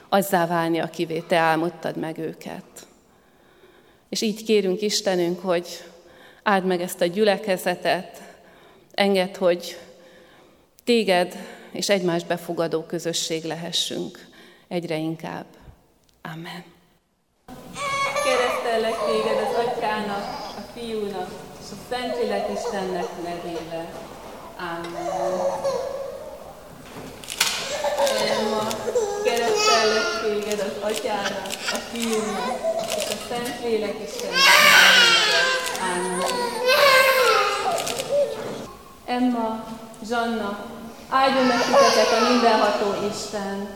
azzá 0.09 0.47
válni, 0.47 0.79
akivé 0.79 1.19
Te 1.19 1.37
álmodtad 1.37 1.97
meg 1.97 2.19
őket. 2.19 2.65
És 4.09 4.21
így 4.21 4.45
kérünk 4.45 4.81
Istenünk, 4.81 5.41
hogy 5.41 5.85
áld 6.43 6.65
meg 6.65 6.81
ezt 6.81 7.01
a 7.01 7.07
gyülekezetet, 7.07 8.23
enged, 8.93 9.37
hogy 9.37 9.79
téged 10.85 11.37
és 11.73 11.89
egymást 11.89 12.27
befogadó 12.27 12.83
közösség 12.83 13.45
lehessünk 13.45 14.27
egyre 14.69 14.97
inkább. 14.97 15.47
Amen. 16.23 16.65
Keresztellek 18.25 19.05
téged 19.07 19.39
az 19.39 19.67
Atyának, 19.67 20.25
a 20.57 20.61
Fiúnak 20.75 21.42
és 21.73 21.79
a 21.79 21.95
Szentlélek 21.95 22.49
Istennek 22.55 23.09
nevébe. 23.23 23.87
Amen. 24.59 25.09
Emma, 28.29 28.67
keresztellek 29.25 30.21
téged 30.23 30.61
az 30.61 30.91
Atyának, 30.91 31.47
a 31.47 31.77
Fiúnak 31.91 32.61
és 32.97 33.05
a 33.09 33.17
Szentlélek 33.29 33.95
Istennek 34.07 34.41
nevébe. 34.85 35.41
Amen. 35.81 36.21
Emma, 39.07 39.65
Zsanna, 40.09 40.59
áldjon 41.09 41.45
meg 41.45 41.65
titeket 41.65 42.13
a 42.13 42.29
mindenható 42.29 43.07
Isten, 43.11 43.69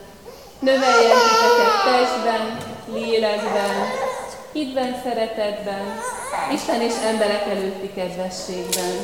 növeljen 0.59 1.19
titeket 1.19 1.85
testben, 1.85 2.57
lélekben, 2.87 3.75
hitben, 4.57 5.01
szeretetben, 5.05 5.85
Isten 6.53 6.81
és 6.81 6.95
emberek 7.05 7.47
előtti 7.49 7.91
kedvességben. 7.95 8.95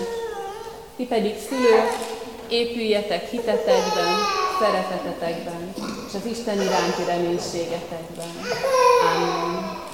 Ti 0.97 1.05
pedig 1.05 1.35
szülők, 1.49 1.91
épüljetek 2.49 3.31
hitetekben, 3.31 4.15
szeretetetekben, 4.61 5.73
és 6.09 6.15
az 6.15 6.27
Isten 6.27 6.61
iránti 6.61 7.05
reménységetekben. 7.07 8.31
Amen. 9.15 9.91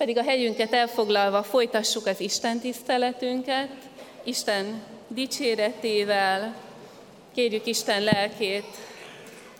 pedig 0.00 0.28
a 0.28 0.29
helyünket 0.40 0.72
elfoglalva 0.72 1.42
folytassuk 1.42 2.06
az 2.06 2.20
Isten 2.20 2.60
tiszteletünket, 2.60 3.68
Isten 4.24 4.82
dicséretével, 5.08 6.56
kérjük 7.34 7.66
Isten 7.66 8.02
lelkét 8.02 8.64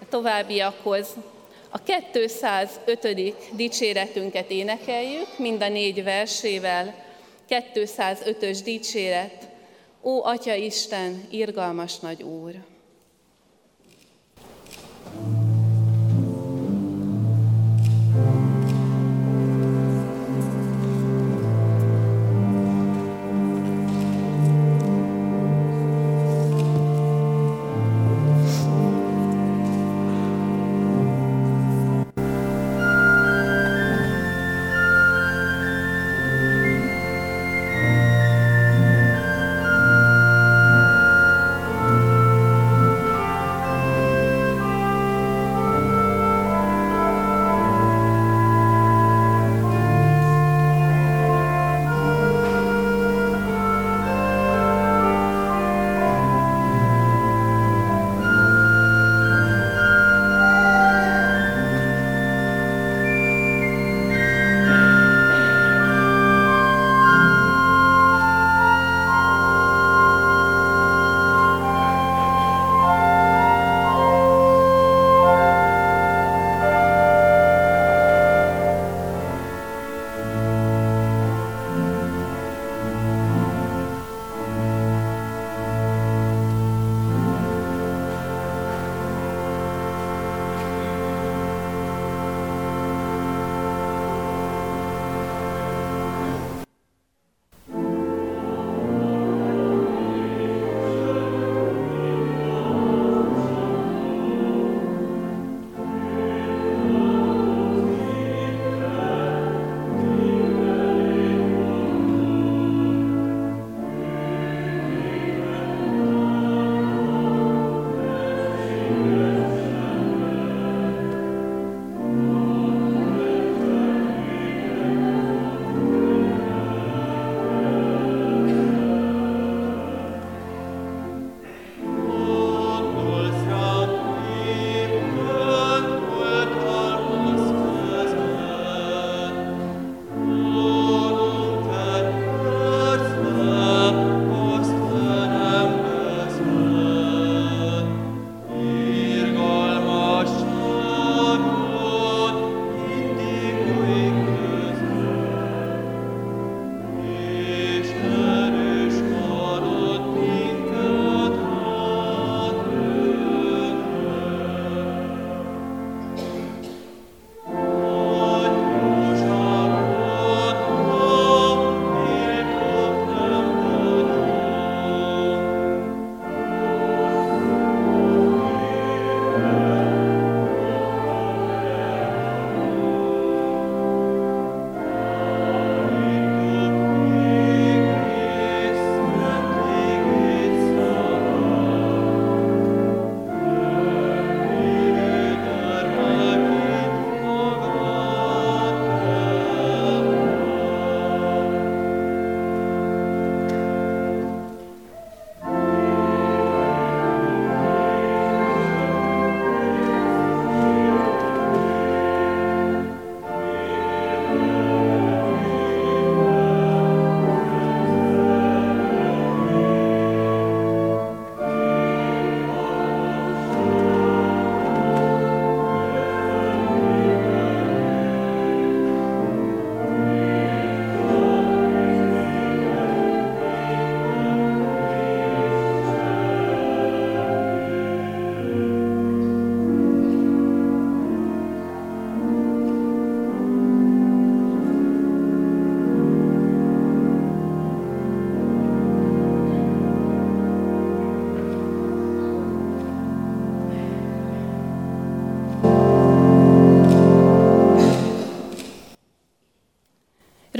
a 0.01 0.09
továbbiakhoz. 0.09 1.07
A 1.71 1.79
205. 1.83 3.35
dicséretünket 3.53 4.51
énekeljük, 4.51 5.39
mind 5.39 5.63
a 5.63 5.69
négy 5.69 6.05
versével, 6.05 6.95
205-ös 7.49 8.59
dicséret, 8.65 9.49
Ó, 10.03 10.25
Atya 10.25 10.55
Isten, 10.55 11.27
irgalmas 11.31 11.99
nagy 11.99 12.23
Úr! 12.23 12.70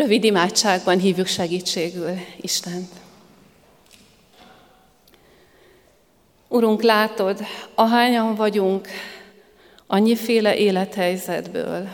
Rövid 0.01 0.25
imádságban 0.25 0.99
hívjuk 0.99 1.27
segítségül 1.27 2.11
Istent. 2.41 2.89
Urunk, 6.49 6.83
látod, 6.83 7.41
ahányan 7.75 8.35
vagyunk, 8.35 8.89
annyiféle 9.87 10.57
élethelyzetből, 10.57 11.89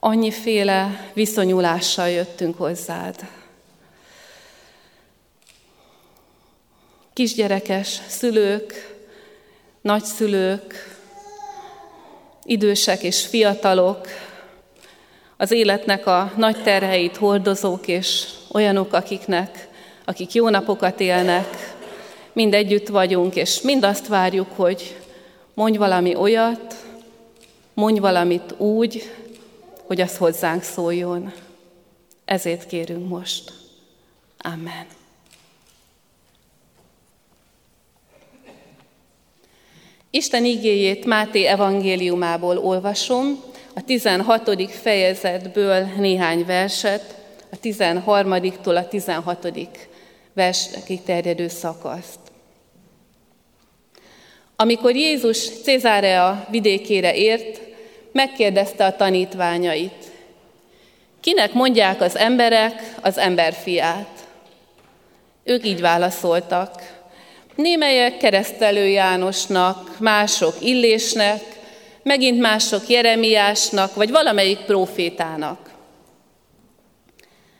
annyiféle 0.00 1.10
viszonyulással 1.14 2.08
jöttünk 2.08 2.56
hozzád. 2.56 3.28
Kisgyerekes 7.12 8.00
szülők, 8.06 8.96
nagyszülők, 9.80 10.98
idősek 12.42 13.02
és 13.02 13.26
fiatalok, 13.26 14.08
az 15.36 15.50
életnek 15.50 16.06
a 16.06 16.32
nagy 16.36 16.62
terheit 16.62 17.16
hordozók 17.16 17.88
és 17.88 18.26
olyanok, 18.52 18.92
akiknek, 18.92 19.68
akik 20.04 20.32
jó 20.32 20.48
napokat 20.48 21.00
élnek, 21.00 21.74
mind 22.32 22.54
együtt 22.54 22.88
vagyunk, 22.88 23.34
és 23.36 23.60
mind 23.60 23.84
azt 23.84 24.06
várjuk, 24.06 24.48
hogy 24.54 24.96
mondj 25.54 25.76
valami 25.78 26.14
olyat, 26.14 26.74
mondj 27.74 28.00
valamit 28.00 28.54
úgy, 28.56 29.12
hogy 29.86 30.00
az 30.00 30.16
hozzánk 30.16 30.62
szóljon. 30.62 31.32
Ezért 32.24 32.66
kérünk 32.66 33.08
most. 33.08 33.52
Amen. 34.38 34.86
Isten 40.10 40.44
igéjét 40.44 41.04
Máté 41.04 41.44
evangéliumából 41.44 42.58
olvasom, 42.58 43.42
a 43.76 43.84
16. 43.84 44.70
fejezetből 44.70 45.86
néhány 45.96 46.44
verset, 46.44 47.14
a 47.52 47.56
13-tól 47.62 48.76
a 48.76 48.88
16. 48.88 49.48
versekig 50.32 51.02
terjedő 51.02 51.48
szakaszt. 51.48 52.18
Amikor 54.56 54.94
Jézus 54.94 55.48
Cézárea 55.62 56.46
vidékére 56.50 57.14
ért, 57.14 57.60
megkérdezte 58.12 58.84
a 58.84 58.96
tanítványait, 58.96 60.10
kinek 61.20 61.52
mondják 61.52 62.00
az 62.00 62.16
emberek 62.16 62.94
az 63.00 63.18
emberfiát? 63.18 64.26
Ők 65.44 65.66
így 65.66 65.80
válaszoltak, 65.80 67.02
némelyek 67.54 68.16
keresztelő 68.16 68.86
Jánosnak, 68.86 69.98
mások 69.98 70.54
Illésnek, 70.60 71.55
megint 72.06 72.40
mások 72.40 72.88
Jeremiásnak, 72.88 73.94
vagy 73.94 74.10
valamelyik 74.10 74.58
profétának. 74.58 75.74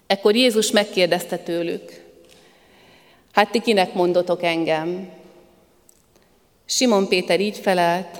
Ekkor 0.07 0.35
Jézus 0.35 0.71
megkérdezte 0.71 1.39
tőlük, 1.39 2.05
hát 3.33 3.51
ti 3.51 3.61
kinek 3.61 3.95
mondotok 3.95 4.43
engem? 4.43 5.09
Simon 6.67 7.09
Péter 7.09 7.41
így 7.41 7.59
felelt, 7.59 8.19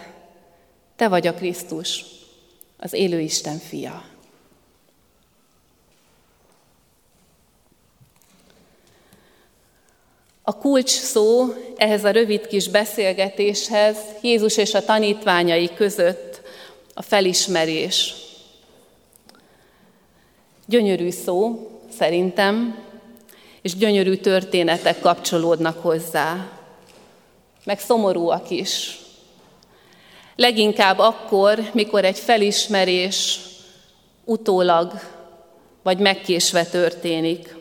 te 0.97 1.09
vagy 1.09 1.27
a 1.27 1.35
Krisztus, 1.35 2.05
az 2.77 2.93
élő 2.93 3.21
Isten 3.21 3.59
fia. 3.59 4.05
A 10.49 10.59
kulcs 10.59 10.91
szó 10.91 11.55
ehhez 11.77 12.05
a 12.05 12.11
rövid 12.11 12.47
kis 12.47 12.69
beszélgetéshez 12.69 13.97
Jézus 14.23 14.57
és 14.57 14.75
a 14.75 14.85
tanítványai 14.85 15.71
között 15.75 16.41
a 16.95 17.03
felismerés. 17.03 18.15
Gyönyörű 20.67 21.11
szó, 21.11 21.71
szerintem, 21.99 22.79
és 23.63 23.77
gyönyörű 23.77 24.17
történetek 24.17 25.01
kapcsolódnak 25.01 25.83
hozzá 25.83 26.49
meg 27.65 27.81
szomorúak 27.81 28.51
is. 28.51 28.99
Leginkább 30.37 30.99
akkor, 30.99 31.71
mikor 31.73 32.05
egy 32.05 32.19
felismerés 32.19 33.41
utólag 34.25 34.93
vagy 35.83 35.99
megkésve 35.99 36.65
történik. 36.65 37.56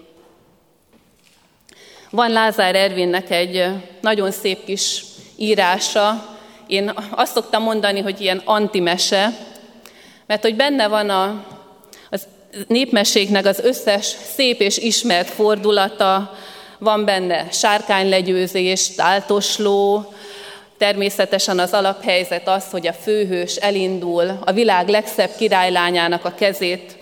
Van 2.16 2.32
Lázár 2.32 2.76
Ervinnek 2.76 3.32
egy 3.32 3.66
nagyon 4.02 4.32
szép 4.32 4.66
kis 4.66 5.04
írása, 5.36 6.38
én 6.68 6.94
azt 7.10 7.34
szoktam 7.34 7.64
mondani, 7.64 8.02
hogy 8.02 8.22
ilyen 8.22 8.42
antimese, 8.46 9.32
mert 10.26 10.42
hogy 10.42 10.56
benne 10.56 10.88
van 10.88 11.10
a, 11.10 11.46
az 12.10 12.28
népmeséknek 12.68 13.46
az 13.46 13.60
összes 13.60 14.06
szép 14.36 14.60
és 14.60 14.78
ismert 14.78 15.28
fordulata, 15.28 16.36
van 16.78 17.06
benne 17.06 17.48
sárkánylegyőzés, 17.52 18.96
táltosló, 18.96 20.14
természetesen 20.78 21.60
az 21.60 21.74
alaphelyzet 21.74 22.48
az, 22.48 22.66
hogy 22.72 22.88
a 22.88 22.94
főhős 22.94 23.56
elindul 23.56 24.40
a 24.46 24.52
világ 24.52 24.88
legszebb 24.88 25.32
királylányának 25.38 26.26
a 26.26 26.36
kezét 26.36 26.98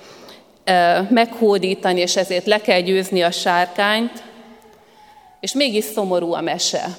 meghódítani, 1.09 1.99
és 1.99 2.15
ezért 2.15 2.45
le 2.45 2.61
kell 2.61 2.79
győzni 2.79 3.21
a 3.21 3.31
sárkányt, 3.31 4.31
és 5.43 5.53
mégis 5.53 5.83
szomorú 5.83 6.33
a 6.33 6.41
mese. 6.41 6.97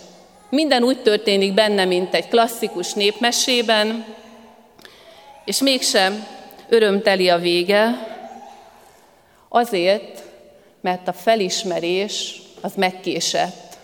Minden 0.48 0.82
úgy 0.82 1.02
történik 1.02 1.54
benne, 1.54 1.84
mint 1.84 2.14
egy 2.14 2.28
klasszikus 2.28 2.92
népmesében, 2.92 4.04
és 5.44 5.58
mégsem 5.58 6.26
örömteli 6.68 7.28
a 7.28 7.38
vége, 7.38 8.08
azért, 9.48 10.22
mert 10.80 11.08
a 11.08 11.12
felismerés 11.12 12.40
az 12.60 12.72
megkésett. 12.76 13.76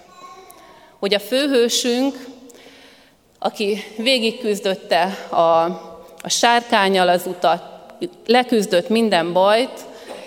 Hogy 0.98 1.14
a 1.14 1.20
főhősünk, 1.20 2.26
aki 3.38 3.84
végigküzdötte 3.96 5.02
a, 5.30 5.64
a 6.22 6.28
sárkányal 6.28 7.08
az 7.08 7.26
utat, 7.26 7.62
leküzdött 8.26 8.88
minden 8.88 9.32
bajt, 9.32 9.80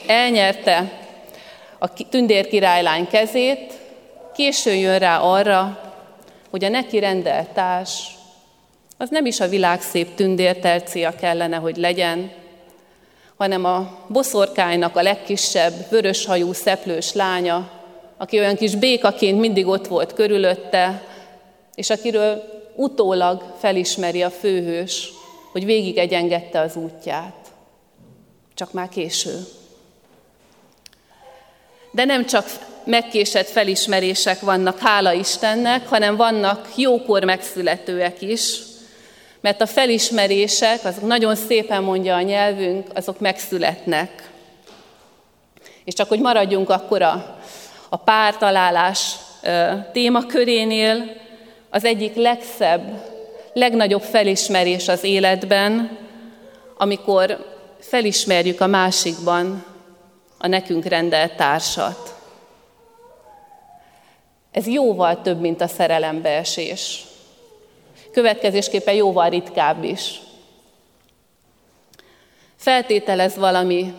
elnyerte 0.08 1.02
a 1.80 1.93
tündér 1.93 2.48
királylány 2.48 3.08
kezét, 3.08 3.82
későn 4.34 4.76
jön 4.76 5.00
rá 5.00 5.19
arra, 5.19 5.93
hogy 6.50 6.63
a 6.63 6.69
neki 6.69 7.00
rendelt 7.00 7.50
társ, 7.50 8.08
az 8.98 9.10
nem 9.10 9.26
is 9.26 9.39
a 9.39 9.48
világ 9.48 9.82
szép 9.82 10.15
tündértercia 10.15 11.15
kellene, 11.15 11.58
hogy 11.58 11.78
legyen, 11.78 12.32
hanem 13.38 13.65
a 13.65 14.00
boszorkánynak 14.08 14.96
a 14.96 15.02
legkisebb, 15.02 15.74
vöröshajú, 15.89 16.54
szeplős 16.54 17.13
lánya, 17.13 17.69
aki 18.17 18.39
olyan 18.39 18.56
kis 18.56 18.76
békaként 18.76 19.39
mindig 19.39 19.67
ott 19.67 19.88
volt 19.88 20.13
körülötte, 20.13 21.04
és 21.76 21.89
akiről 21.89 22.43
utólag 22.76 23.54
felismeri 23.60 24.22
a 24.22 24.30
főhős, 24.32 25.10
hogy 25.52 25.65
végig 25.65 25.98
egyengedte 25.98 26.60
az 26.60 26.76
útját. 26.76 27.52
Csak 28.54 28.72
már 28.72 28.89
késő. 28.89 29.46
De 31.91 32.06
nem 32.06 32.26
csak 32.26 32.46
megkésett 32.86 33.50
felismerések 33.50 34.39
vannak, 34.39 34.80
hála 34.80 35.13
Istennek, 35.13 35.88
hanem 35.88 36.15
vannak 36.15 36.67
jókor 36.76 37.24
megszületőek 37.24 38.22
is, 38.22 38.60
mert 39.41 39.62
a 39.62 39.65
felismerések, 39.65 40.86
azok 40.86 41.08
nagyon 41.08 41.36
szépen 41.36 41.84
mondja 41.84 42.15
a 42.15 42.22
nyelvünk, 42.22 42.88
azok 42.93 43.19
megszületnek. 43.19 44.30
És 45.84 45.93
csak 45.93 46.08
hogy 46.08 46.19
maradjunk 46.19 46.69
akkor 46.69 47.02
a, 47.02 47.39
a 47.89 47.98
pártalálás 47.98 49.15
témakörénél, 49.91 51.22
az 51.69 51.86
egyik 51.86 52.15
legszebb, 52.15 53.12
legnagyobb 53.54 54.02
felismerés 54.02 54.88
az 54.88 55.04
életben, 55.04 55.98
amikor 56.78 57.54
felismerjük 57.80 58.62
a 58.62 58.67
másikban 58.67 59.65
a 60.38 60.48
nekünk 60.48 60.86
rendelt 60.86 61.36
társat. 61.36 62.15
Ez 64.54 64.68
jóval 64.68 65.22
több, 65.22 65.39
mint 65.39 65.62
a 65.62 65.68
szerelembeesés 65.68 67.06
következésképpen 68.13 68.94
jóval 68.94 69.30
ritkább 69.30 69.84
is. 69.84 70.22
Feltételez 72.56 73.36
valami 73.36 73.94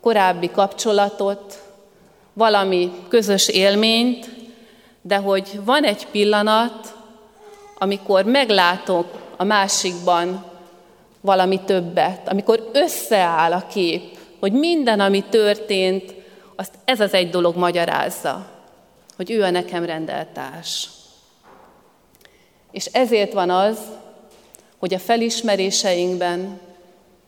korábbi 0.00 0.50
kapcsolatot, 0.50 1.62
valami 2.32 2.92
közös 3.08 3.48
élményt, 3.48 4.30
de 5.02 5.16
hogy 5.16 5.60
van 5.64 5.84
egy 5.84 6.06
pillanat, 6.06 6.94
amikor 7.78 8.24
meglátok 8.24 9.06
a 9.36 9.44
másikban 9.44 10.44
valami 11.20 11.60
többet, 11.60 12.28
amikor 12.28 12.70
összeáll 12.72 13.52
a 13.52 13.66
kép, 13.66 14.18
hogy 14.40 14.52
minden, 14.52 15.00
ami 15.00 15.22
történt, 15.22 16.14
azt 16.56 16.74
ez 16.84 17.00
az 17.00 17.14
egy 17.14 17.30
dolog 17.30 17.56
magyarázza, 17.56 18.53
hogy 19.16 19.30
ő 19.30 19.42
a 19.42 19.50
nekem 19.50 19.84
rendelt 19.84 20.28
társ. 20.28 20.88
És 22.70 22.86
ezért 22.86 23.32
van 23.32 23.50
az, 23.50 23.78
hogy 24.78 24.94
a 24.94 24.98
felismeréseinkben 24.98 26.60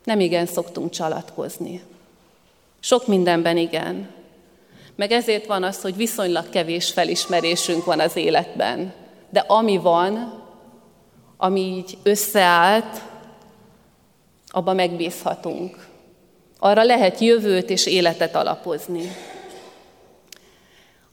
nem 0.04 0.20
igen 0.20 0.46
szoktunk 0.46 0.90
csalatkozni. 0.90 1.82
Sok 2.80 3.06
mindenben 3.06 3.56
igen. 3.56 4.08
Meg 4.96 5.12
ezért 5.12 5.46
van 5.46 5.62
az, 5.62 5.80
hogy 5.80 5.96
viszonylag 5.96 6.48
kevés 6.48 6.90
felismerésünk 6.90 7.84
van 7.84 8.00
az 8.00 8.16
életben. 8.16 8.92
De 9.30 9.40
ami 9.40 9.76
van, 9.76 10.42
ami 11.36 11.60
így 11.60 11.98
összeállt, 12.02 13.00
abba 14.48 14.72
megbízhatunk. 14.72 15.86
Arra 16.58 16.82
lehet 16.82 17.18
jövőt 17.18 17.70
és 17.70 17.86
életet 17.86 18.34
alapozni. 18.34 19.10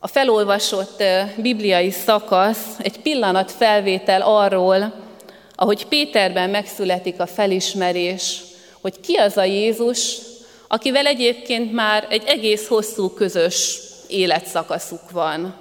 A 0.05 0.07
felolvasott 0.07 1.03
bibliai 1.35 1.91
szakasz 1.91 2.65
egy 2.77 2.99
pillanat 2.99 3.51
felvétel 3.51 4.21
arról, 4.21 4.93
ahogy 5.55 5.85
Péterben 5.85 6.49
megszületik 6.49 7.19
a 7.19 7.25
felismerés, 7.25 8.41
hogy 8.81 8.99
ki 8.99 9.15
az 9.15 9.37
a 9.37 9.43
Jézus, 9.43 10.17
akivel 10.67 11.05
egyébként 11.05 11.73
már 11.73 12.07
egy 12.09 12.23
egész 12.25 12.67
hosszú 12.67 13.09
közös 13.09 13.79
életszakaszuk 14.07 15.11
van. 15.11 15.55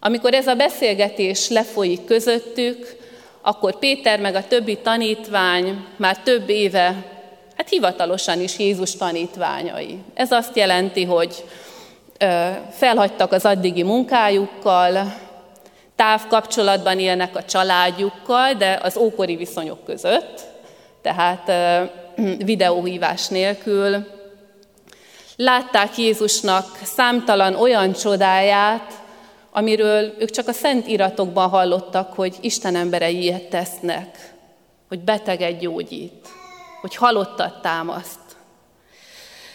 Amikor 0.00 0.34
ez 0.34 0.46
a 0.46 0.54
beszélgetés 0.54 1.48
lefolyik 1.48 2.04
közöttük, 2.04 2.96
akkor 3.42 3.78
Péter 3.78 4.20
meg 4.20 4.34
a 4.34 4.46
többi 4.46 4.76
tanítvány 4.76 5.84
már 5.96 6.18
több 6.18 6.48
éve, 6.48 7.04
hát 7.56 7.68
hivatalosan 7.68 8.40
is 8.40 8.58
Jézus 8.58 8.96
tanítványai. 8.96 9.98
Ez 10.14 10.32
azt 10.32 10.56
jelenti, 10.56 11.04
hogy 11.04 11.44
felhagytak 12.70 13.32
az 13.32 13.44
addigi 13.44 13.82
munkájukkal, 13.82 15.14
távkapcsolatban 15.96 16.98
élnek 16.98 17.36
a 17.36 17.44
családjukkal, 17.44 18.52
de 18.52 18.78
az 18.82 18.96
ókori 18.96 19.36
viszonyok 19.36 19.84
között, 19.84 20.40
tehát 21.02 21.52
videóhívás 22.44 23.28
nélkül. 23.28 24.06
Látták 25.36 25.96
Jézusnak 25.96 26.78
számtalan 26.82 27.54
olyan 27.54 27.92
csodáját, 27.92 28.92
amiről 29.52 30.14
ők 30.18 30.30
csak 30.30 30.48
a 30.48 30.52
szent 30.52 30.86
iratokban 30.86 31.48
hallottak, 31.48 32.12
hogy 32.12 32.36
Isten 32.40 32.76
emberei 32.76 33.22
ilyet 33.22 33.48
tesznek, 33.48 34.32
hogy 34.88 35.00
beteget 35.00 35.58
gyógyít, 35.58 36.28
hogy 36.80 36.96
halottat 36.96 37.62
támaszt. 37.62 38.18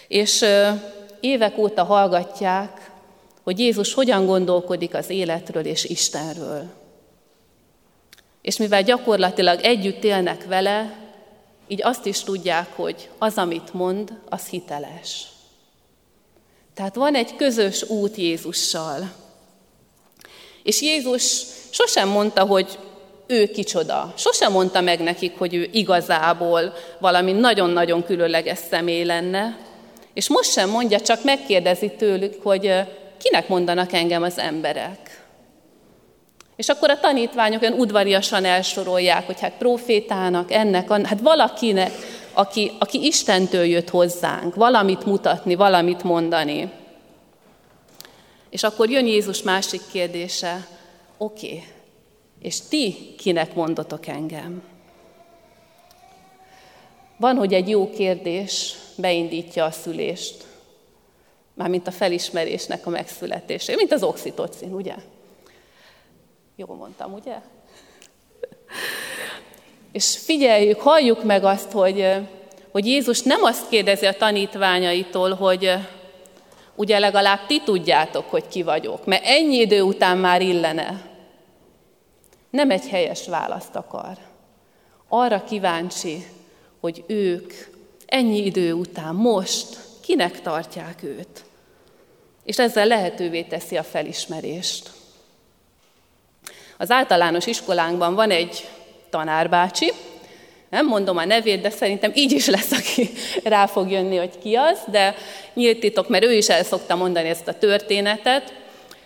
És 0.08 0.46
évek 1.20 1.58
óta 1.58 1.84
hallgatják, 1.84 2.92
hogy 3.44 3.60
Jézus 3.60 3.94
hogyan 3.94 4.26
gondolkodik 4.26 4.94
az 4.94 5.10
életről 5.10 5.66
és 5.66 5.84
Istenről. 5.84 6.64
És 8.42 8.58
mivel 8.58 8.84
gyakorlatilag 8.84 9.60
együtt 9.62 10.04
élnek 10.04 10.46
vele, 10.46 10.96
így 11.68 11.84
azt 11.84 12.06
is 12.06 12.24
tudják, 12.24 12.76
hogy 12.76 13.10
az, 13.18 13.38
amit 13.38 13.74
mond, 13.74 14.14
az 14.30 14.48
hiteles. 14.48 15.28
Tehát 16.74 16.96
van 16.96 17.16
egy 17.16 17.36
közös 17.36 17.84
út 17.84 18.16
Jézussal. 18.16 19.12
És 20.64 20.82
Jézus 20.82 21.44
sosem 21.70 22.10
mondta, 22.10 22.46
hogy 22.46 22.78
ő 23.28 23.48
kicsoda. 23.48 24.14
Sosem 24.18 24.52
mondta 24.52 24.82
meg 24.82 25.00
nekik, 25.00 25.38
hogy 25.38 25.54
ő 25.54 25.70
igazából 25.72 26.74
valami 27.00 27.32
nagyon-nagyon 27.32 28.04
különleges 28.04 28.60
személy 28.70 29.04
lenne. 29.04 29.58
És 30.20 30.30
most 30.30 30.52
sem 30.52 30.70
mondja, 30.70 31.00
csak 31.00 31.24
megkérdezi 31.24 31.92
tőlük, 31.98 32.44
hogy 32.44 32.72
kinek 33.18 33.48
mondanak 33.48 33.94
engem 33.94 34.24
az 34.24 34.38
emberek. 34.38 35.26
És 36.56 36.70
akkor 36.70 36.90
a 36.90 37.00
tanítványok 37.00 37.62
olyan 37.62 37.80
udvariasan 37.80 38.46
elsorolják, 38.46 39.26
hogy 39.26 39.40
hát 39.40 39.54
profétának, 39.58 40.52
ennek, 40.52 40.92
hát 40.92 41.20
valakinek, 41.22 41.92
aki, 42.34 42.72
aki 42.80 43.06
Istentől 43.06 43.64
jött 43.64 43.90
hozzánk, 43.90 44.56
valamit 44.56 45.06
mutatni, 45.06 45.56
valamit 45.56 46.04
mondani. 46.04 46.72
És 48.50 48.64
akkor 48.64 48.90
jön 48.90 49.06
Jézus 49.06 49.42
másik 49.42 49.82
kérdése, 49.92 50.68
oké, 51.18 51.48
okay, 51.48 51.64
és 52.42 52.68
ti 52.70 53.16
kinek 53.18 53.54
mondotok 53.54 54.08
engem? 54.08 54.64
Van, 57.20 57.36
hogy 57.36 57.54
egy 57.54 57.70
jó 57.70 57.90
kérdés 57.90 58.76
beindítja 58.96 59.66
a 59.66 59.72
szülést, 59.72 60.46
mármint 61.54 61.88
a 61.88 61.92
felismerésnek 61.92 62.86
a 62.86 62.90
megszületése, 62.90 63.76
mint 63.76 63.92
az 63.92 64.04
oxitocin, 64.04 64.74
ugye? 64.74 64.96
Jól 66.56 66.76
mondtam, 66.76 67.14
ugye? 67.14 67.36
És 69.92 70.18
figyeljük, 70.18 70.80
halljuk 70.80 71.24
meg 71.24 71.44
azt, 71.44 71.72
hogy, 71.72 72.14
hogy 72.72 72.86
Jézus 72.86 73.22
nem 73.22 73.44
azt 73.44 73.70
kérdezi 73.70 74.06
a 74.06 74.18
tanítványaitól, 74.18 75.34
hogy 75.34 75.74
ugye 76.76 77.00
legalább 77.00 77.46
ti 77.46 77.62
tudjátok, 77.62 78.30
hogy 78.30 78.48
ki 78.48 78.64
vagyok, 78.64 79.06
mert 79.06 79.26
ennyi 79.26 79.56
idő 79.56 79.82
után 79.82 80.18
már 80.18 80.42
illene. 80.42 81.02
Nem 82.50 82.72
egy 82.72 82.88
helyes 82.88 83.28
választ 83.28 83.76
akar. 83.76 84.18
Arra 85.08 85.44
kíváncsi, 85.44 86.26
hogy 86.80 87.04
ők 87.08 87.54
ennyi 88.06 88.46
idő 88.46 88.74
után 88.74 89.16
most 89.16 89.78
kinek 90.02 90.42
tartják 90.42 91.04
őt. 91.04 91.44
És 92.44 92.58
ezzel 92.58 92.88
lehetővé 92.88 93.42
teszi 93.42 93.78
a 93.78 93.84
felismerést. 93.84 94.90
Az 96.78 96.92
általános 96.92 97.46
iskolánkban 97.46 98.16
van 98.16 98.32
egy 98.32 98.68
tanárbácsi, 99.10 99.92
nem 100.70 100.88
mondom 100.88 101.18
a 101.18 101.26
nevét, 101.26 101.62
de 101.62 101.70
szerintem 101.70 102.12
így 102.16 102.32
is 102.32 102.46
lesz, 102.46 102.72
aki 102.72 103.10
rá 103.44 103.66
fog 103.66 103.92
jönni, 103.92 104.18
hogy 104.18 104.40
ki 104.42 104.56
az, 104.56 104.80
de 104.92 105.16
nyílt 105.54 105.80
titok, 105.80 106.10
mert 106.10 106.24
ő 106.24 106.34
is 106.34 106.50
el 106.50 106.64
szokta 106.64 106.96
mondani 106.96 107.30
ezt 107.30 107.48
a 107.48 107.58
történetet. 107.58 108.54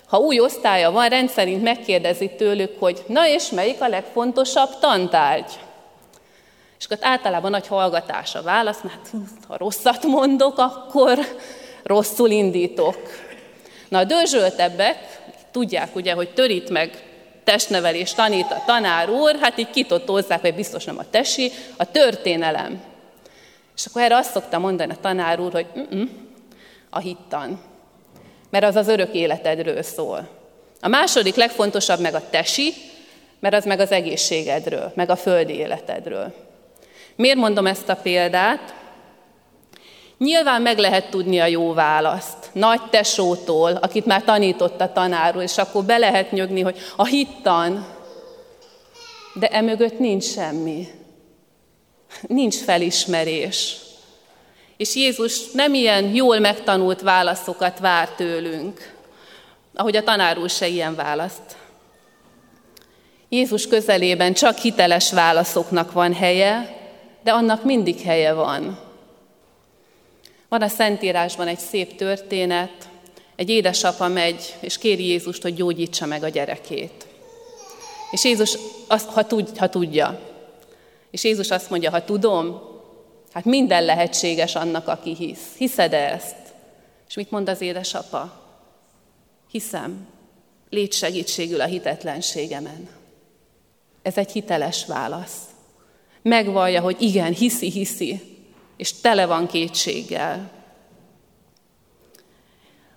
Ha 0.08 0.18
új 0.18 0.40
osztálya 0.40 0.92
van, 0.92 1.10
rendszerint 1.10 1.64
megkérdezi 1.64 2.30
tőlük, 2.38 2.80
hogy 2.80 3.04
na 3.08 3.28
és 3.28 3.50
melyik 3.50 3.82
a 3.82 3.88
legfontosabb 3.88 4.80
tantárgy? 4.80 5.52
És 6.84 6.90
akkor 6.90 7.08
általában 7.08 7.52
nagy 7.52 7.68
hallgatás 7.68 8.36
a 8.36 8.42
válasz, 8.42 8.82
mert 8.82 9.10
ha 9.48 9.58
rosszat 9.58 10.04
mondok, 10.04 10.58
akkor 10.58 11.20
rosszul 11.84 12.30
indítok. 12.30 12.98
Na 13.90 13.98
a 13.98 14.04
dörzsöltebbek 14.04 14.98
tudják 15.52 15.96
ugye, 15.96 16.14
hogy 16.14 16.34
törít 16.34 16.70
meg 16.70 17.04
testnevelés 17.44 18.14
tanít 18.14 18.52
a 18.52 18.64
tanár 18.66 19.10
úr, 19.10 19.36
hát 19.42 19.58
így 19.58 19.70
kitotózzák, 19.70 20.42
hogy 20.42 20.56
biztos 20.56 20.86
nem 20.86 20.98
a 20.98 21.10
tesi, 21.10 21.52
a 21.78 21.92
történelem. 21.92 22.84
És 23.76 23.86
akkor 23.86 24.02
erre 24.02 24.16
azt 24.16 24.32
szokta 24.32 24.60
mondani 24.60 24.92
a 24.92 25.02
tanár 25.02 25.40
úr, 25.40 25.52
hogy 25.52 25.68
a 26.90 27.00
hittan, 27.00 27.62
mert 28.50 28.66
az 28.66 28.76
az 28.76 28.88
örök 28.88 29.14
életedről 29.14 29.82
szól. 29.82 30.30
A 30.82 30.88
második 30.88 31.36
legfontosabb 31.36 32.00
meg 32.00 32.16
a 32.16 32.30
tesi, 32.30 32.74
mert 33.40 33.56
az 33.56 33.66
meg 33.66 33.80
az 33.80 33.92
egészségedről, 33.92 34.92
meg 34.96 35.10
a 35.10 35.16
földi 35.16 35.54
életedről. 35.54 36.43
Miért 37.16 37.38
mondom 37.38 37.68
ezt 37.68 37.90
a 37.90 37.96
példát? 37.96 38.74
Nyilván 40.18 40.62
meg 40.62 40.78
lehet 40.78 41.10
tudni 41.10 41.40
a 41.40 41.46
jó 41.46 41.74
választ. 41.74 42.50
Nagy 42.52 42.82
tesótól, 42.90 43.72
akit 43.72 44.06
már 44.06 44.24
tanított 44.24 44.82
a 44.82 44.92
tanárul, 44.92 45.42
és 45.42 45.58
akkor 45.58 45.84
be 45.84 45.98
lehet 45.98 46.32
nyögni, 46.32 46.62
hogy 46.62 46.78
a 46.96 47.06
hittan. 47.06 47.88
De 49.34 49.48
emögött 49.48 50.00
nincs 50.00 50.24
semmi. 50.24 50.88
Nincs 52.22 52.56
felismerés. 52.56 53.76
És 54.78 54.96
Jézus 54.96 55.52
nem 55.52 55.74
ilyen 55.74 56.16
jól 56.16 56.40
megtanult 56.40 57.02
válaszokat 57.02 57.80
vár 57.80 58.10
tőlünk, 58.10 58.94
ahogy 59.76 59.96
a 59.96 60.04
tanárul 60.04 60.48
se 60.48 60.68
ilyen 60.68 60.96
választ. 60.96 61.58
Jézus 63.30 63.68
közelében 63.68 64.34
csak 64.34 64.58
hiteles 64.58 65.12
válaszoknak 65.12 65.92
van 65.92 66.14
helye, 66.14 66.82
de 67.24 67.32
annak 67.32 67.64
mindig 67.64 68.02
helye 68.02 68.34
van. 68.34 68.80
Van 70.50 70.62
a 70.62 70.68
Szentírásban 70.68 71.48
egy 71.48 71.60
szép 71.60 71.96
történet, 71.96 72.90
egy 73.36 73.50
édesapa 73.50 74.08
megy, 74.08 74.56
és 74.60 74.78
kéri 74.78 75.08
Jézust, 75.08 75.42
hogy 75.42 75.54
gyógyítsa 75.54 76.06
meg 76.06 76.24
a 76.24 76.30
gyerekét. 76.30 77.08
És 78.12 78.24
Jézus 78.24 78.58
azt, 78.88 79.10
ha, 79.10 79.26
tud, 79.26 79.58
ha 79.58 79.70
tudja. 79.70 80.20
És 81.12 81.24
Jézus 81.24 81.50
azt 81.50 81.70
mondja, 81.70 81.90
ha 81.90 82.04
tudom, 82.04 82.62
hát 83.34 83.46
minden 83.46 83.86
lehetséges 83.86 84.56
annak, 84.56 84.88
aki 84.88 85.16
hisz. 85.16 85.56
Hiszed 85.58 85.94
-e 85.94 86.12
ezt? 86.12 86.36
És 87.08 87.16
mit 87.16 87.32
mond 87.32 87.50
az 87.50 87.62
édesapa? 87.62 88.42
Hiszem, 89.52 90.08
légy 90.70 90.94
segítségül 90.94 91.62
a 91.62 91.66
hitetlenségemen. 91.66 92.90
Ez 94.02 94.18
egy 94.18 94.32
hiteles 94.32 94.86
válasz. 94.86 95.38
Megvallja, 96.24 96.82
hogy 96.82 96.96
igen, 97.00 97.34
hiszi, 97.34 97.70
hiszi, 97.70 98.22
és 98.78 99.00
tele 99.02 99.26
van 99.26 99.48
kétséggel. 99.48 100.52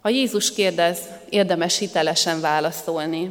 Ha 0.00 0.08
Jézus 0.08 0.52
kérdez, 0.52 0.98
érdemes 1.28 1.78
hitelesen 1.78 2.40
válaszolni. 2.40 3.30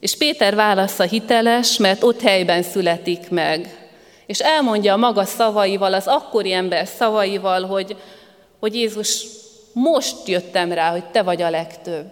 És 0.00 0.16
Péter 0.16 0.54
válasza 0.54 1.02
hiteles, 1.02 1.76
mert 1.76 2.02
ott 2.02 2.20
helyben 2.20 2.62
születik 2.62 3.30
meg. 3.30 3.88
És 4.26 4.38
elmondja 4.38 4.92
a 4.92 4.96
maga 4.96 5.24
szavaival, 5.24 5.94
az 5.94 6.06
akkori 6.06 6.52
ember 6.52 6.86
szavaival, 6.86 7.66
hogy 7.66 7.96
hogy 8.60 8.74
Jézus, 8.74 9.24
most 9.72 10.28
jöttem 10.28 10.72
rá, 10.72 10.90
hogy 10.90 11.04
te 11.04 11.22
vagy 11.22 11.42
a 11.42 11.50
legtöbb. 11.50 12.10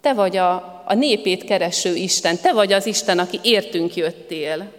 Te 0.00 0.14
vagy 0.14 0.36
a, 0.36 0.82
a 0.86 0.94
népét 0.94 1.44
kereső 1.44 1.94
Isten, 1.94 2.38
te 2.40 2.52
vagy 2.52 2.72
az 2.72 2.86
Isten, 2.86 3.18
aki 3.18 3.40
értünk 3.42 3.94
jöttél. 3.94 4.72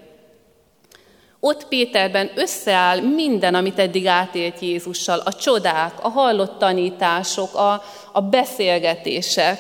Ott 1.39 1.67
Péterben 1.67 2.32
összeáll 2.36 2.99
minden, 2.99 3.56
amit 3.56 3.80
eddig 3.80 4.08
átélt 4.08 4.60
Jézussal, 4.60 5.19
a 5.19 5.34
csodák, 5.34 6.04
a 6.04 6.10
hallott 6.10 6.60
tanítások, 6.60 7.56
a, 7.56 7.84
a 8.12 8.21
beszélgetések. 8.21 9.60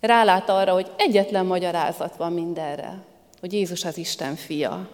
Rálát 0.00 0.48
arra, 0.48 0.72
hogy 0.72 0.90
egyetlen 0.96 1.46
magyarázat 1.46 2.16
van 2.16 2.32
mindenre, 2.32 2.98
hogy 3.40 3.52
Jézus 3.52 3.84
az 3.84 3.98
Isten 3.98 4.36
fia. 4.36 4.88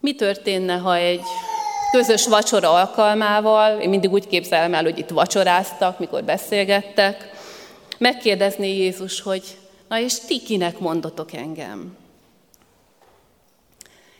Mi 0.00 0.14
történne, 0.14 0.76
ha 0.76 0.96
egy 0.96 1.22
közös 1.90 2.26
vacsora 2.26 2.72
alkalmával, 2.72 3.80
én 3.80 3.88
mindig 3.88 4.12
úgy 4.12 4.26
képzelem 4.26 4.74
el, 4.74 4.82
hogy 4.82 4.98
itt 4.98 5.08
vacsoráztak, 5.08 5.98
mikor 5.98 6.24
beszélgettek, 6.24 7.30
megkérdezné 7.98 8.76
Jézus, 8.76 9.20
hogy 9.20 9.42
na 9.88 9.98
és 9.98 10.20
ti 10.20 10.42
kinek 10.42 10.78
mondotok 10.78 11.32
engem? 11.32 12.02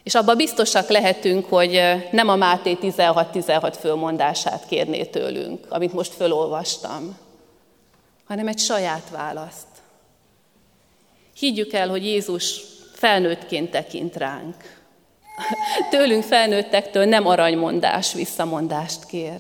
És 0.05 0.14
abban 0.14 0.37
biztosak 0.37 0.88
lehetünk, 0.88 1.49
hogy 1.49 1.81
nem 2.11 2.29
a 2.29 2.37
Máté 2.37 2.79
16-16 2.81 3.75
fölmondását 3.81 4.67
kérné 4.67 5.05
tőlünk, 5.05 5.67
amit 5.69 5.93
most 5.93 6.14
fölolvastam, 6.14 7.19
hanem 8.25 8.49
egy 8.49 8.59
saját 8.59 9.11
választ. 9.11 9.67
Higgyük 11.37 11.73
el, 11.73 11.88
hogy 11.88 12.05
Jézus 12.05 12.61
felnőttként 12.93 13.71
tekint 13.71 14.17
ránk. 14.17 14.55
Tőlünk 15.90 16.23
felnőttektől 16.23 17.05
nem 17.05 17.27
aranymondás, 17.27 18.12
visszamondást 18.12 19.07
kér, 19.07 19.38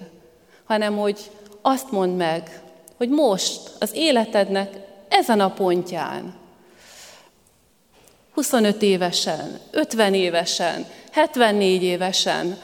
hanem 0.64 0.96
hogy 0.96 1.18
azt 1.62 1.90
mondd 1.90 2.12
meg, 2.12 2.60
hogy 2.96 3.08
most 3.08 3.60
az 3.78 3.90
életednek 3.94 4.72
ezen 5.08 5.40
a 5.40 5.50
pontján 5.50 6.34
25 8.34 8.82
évesen, 8.82 9.58
50 9.70 10.14
évesen, 10.14 10.86
74 11.10 11.82
évesen, 11.82 12.58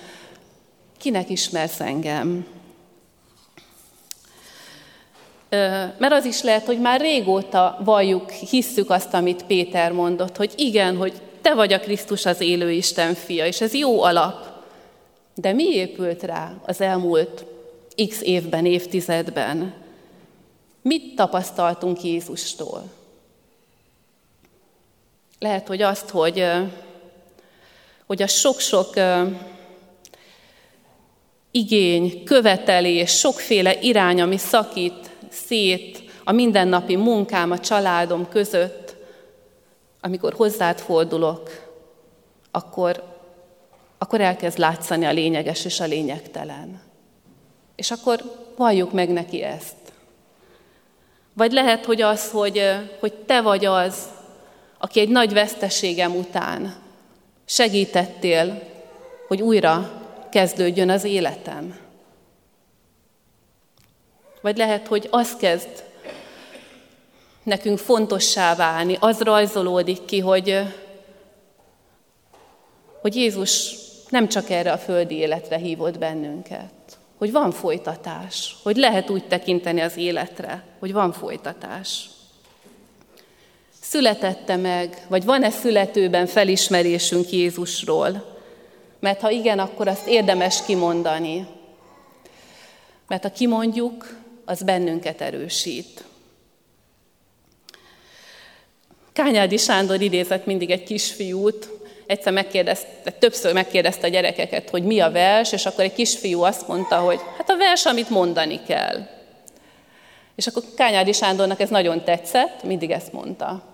kinek 0.98 1.30
ismersz 1.30 1.80
engem? 1.80 2.46
Mert 5.98 6.12
az 6.12 6.24
is 6.24 6.42
lehet, 6.42 6.66
hogy 6.66 6.80
már 6.80 7.00
régóta 7.00 7.78
valljuk, 7.84 8.30
hisszük 8.30 8.90
azt, 8.90 9.14
amit 9.14 9.44
Péter 9.44 9.92
mondott, 9.92 10.36
hogy 10.36 10.52
igen, 10.56 10.96
hogy 10.96 11.12
te 11.40 11.54
vagy 11.54 11.72
a 11.72 11.80
Krisztus 11.80 12.26
az 12.26 12.40
élő 12.40 12.70
Isten 12.70 13.14
fia, 13.14 13.46
és 13.46 13.60
ez 13.60 13.74
jó 13.74 14.02
alap. 14.02 14.48
De 15.34 15.52
mi 15.52 15.64
épült 15.64 16.22
rá 16.22 16.52
az 16.66 16.80
elmúlt 16.80 17.44
x 18.08 18.20
évben, 18.20 18.66
évtizedben? 18.66 19.74
Mit 20.82 21.14
tapasztaltunk 21.14 22.02
Jézustól? 22.02 22.99
Lehet, 25.40 25.66
hogy 25.66 25.82
azt, 25.82 26.10
hogy, 26.10 26.46
hogy 28.06 28.22
a 28.22 28.26
sok-sok 28.26 28.94
igény, 31.50 32.24
követelés, 32.24 33.18
sokféle 33.18 33.80
irány, 33.80 34.20
ami 34.20 34.36
szakít 34.36 35.10
szét 35.30 36.02
a 36.24 36.32
mindennapi 36.32 36.96
munkám, 36.96 37.50
a 37.50 37.58
családom 37.58 38.28
között, 38.28 38.94
amikor 40.00 40.32
hozzád 40.32 40.78
fordulok, 40.78 41.68
akkor, 42.50 43.02
akkor 43.98 44.20
elkezd 44.20 44.58
látszani 44.58 45.04
a 45.04 45.12
lényeges 45.12 45.64
és 45.64 45.80
a 45.80 45.86
lényegtelen. 45.86 46.80
És 47.76 47.90
akkor 47.90 48.22
valljuk 48.56 48.92
meg 48.92 49.08
neki 49.08 49.42
ezt. 49.42 49.76
Vagy 51.32 51.52
lehet, 51.52 51.84
hogy 51.84 52.02
az, 52.02 52.30
hogy, 52.30 52.62
hogy 53.00 53.12
te 53.12 53.40
vagy 53.40 53.64
az, 53.64 54.08
aki 54.82 55.00
egy 55.00 55.08
nagy 55.08 55.32
veszteségem 55.32 56.16
után 56.16 56.76
segítettél, 57.44 58.62
hogy 59.28 59.42
újra 59.42 59.90
kezdődjön 60.30 60.90
az 60.90 61.04
életem. 61.04 61.78
Vagy 64.40 64.56
lehet, 64.56 64.86
hogy 64.86 65.08
az 65.10 65.36
kezd 65.36 65.84
nekünk 67.42 67.78
fontossá 67.78 68.54
válni, 68.54 68.96
az 69.00 69.20
rajzolódik 69.20 70.04
ki, 70.04 70.18
hogy, 70.18 70.60
hogy 73.00 73.16
Jézus 73.16 73.74
nem 74.08 74.28
csak 74.28 74.50
erre 74.50 74.72
a 74.72 74.78
földi 74.78 75.14
életre 75.14 75.56
hívott 75.56 75.98
bennünket, 75.98 76.98
hogy 77.18 77.32
van 77.32 77.50
folytatás, 77.50 78.56
hogy 78.62 78.76
lehet 78.76 79.10
úgy 79.10 79.26
tekinteni 79.26 79.80
az 79.80 79.96
életre, 79.96 80.64
hogy 80.78 80.92
van 80.92 81.12
folytatás. 81.12 82.10
Születette 83.90 84.56
meg, 84.56 85.04
vagy 85.08 85.24
van-e 85.24 85.50
születőben 85.50 86.26
felismerésünk 86.26 87.30
Jézusról? 87.30 88.38
Mert 89.00 89.20
ha 89.20 89.30
igen, 89.30 89.58
akkor 89.58 89.88
azt 89.88 90.06
érdemes 90.06 90.64
kimondani. 90.64 91.46
Mert 93.08 93.22
ha 93.22 93.30
kimondjuk, 93.30 94.16
az 94.44 94.62
bennünket 94.62 95.20
erősít. 95.20 96.04
Kányádi 99.12 99.56
Sándor 99.56 100.00
idézett 100.00 100.46
mindig 100.46 100.70
egy 100.70 100.82
kisfiút, 100.82 101.68
egyszer 102.06 102.32
megkérdezte, 102.32 103.10
többször 103.18 103.52
megkérdezte 103.52 104.06
a 104.06 104.10
gyerekeket, 104.10 104.70
hogy 104.70 104.82
mi 104.82 105.00
a 105.00 105.10
vers, 105.10 105.52
és 105.52 105.66
akkor 105.66 105.84
egy 105.84 105.94
kisfiú 105.94 106.42
azt 106.42 106.68
mondta, 106.68 106.98
hogy 106.98 107.20
hát 107.36 107.50
a 107.50 107.56
vers, 107.56 107.84
amit 107.84 108.10
mondani 108.10 108.60
kell. 108.66 109.06
És 110.34 110.46
akkor 110.46 110.62
Kányádi 110.76 111.12
Sándornak 111.12 111.60
ez 111.60 111.68
nagyon 111.68 112.04
tetszett, 112.04 112.62
mindig 112.62 112.90
ezt 112.90 113.12
mondta. 113.12 113.69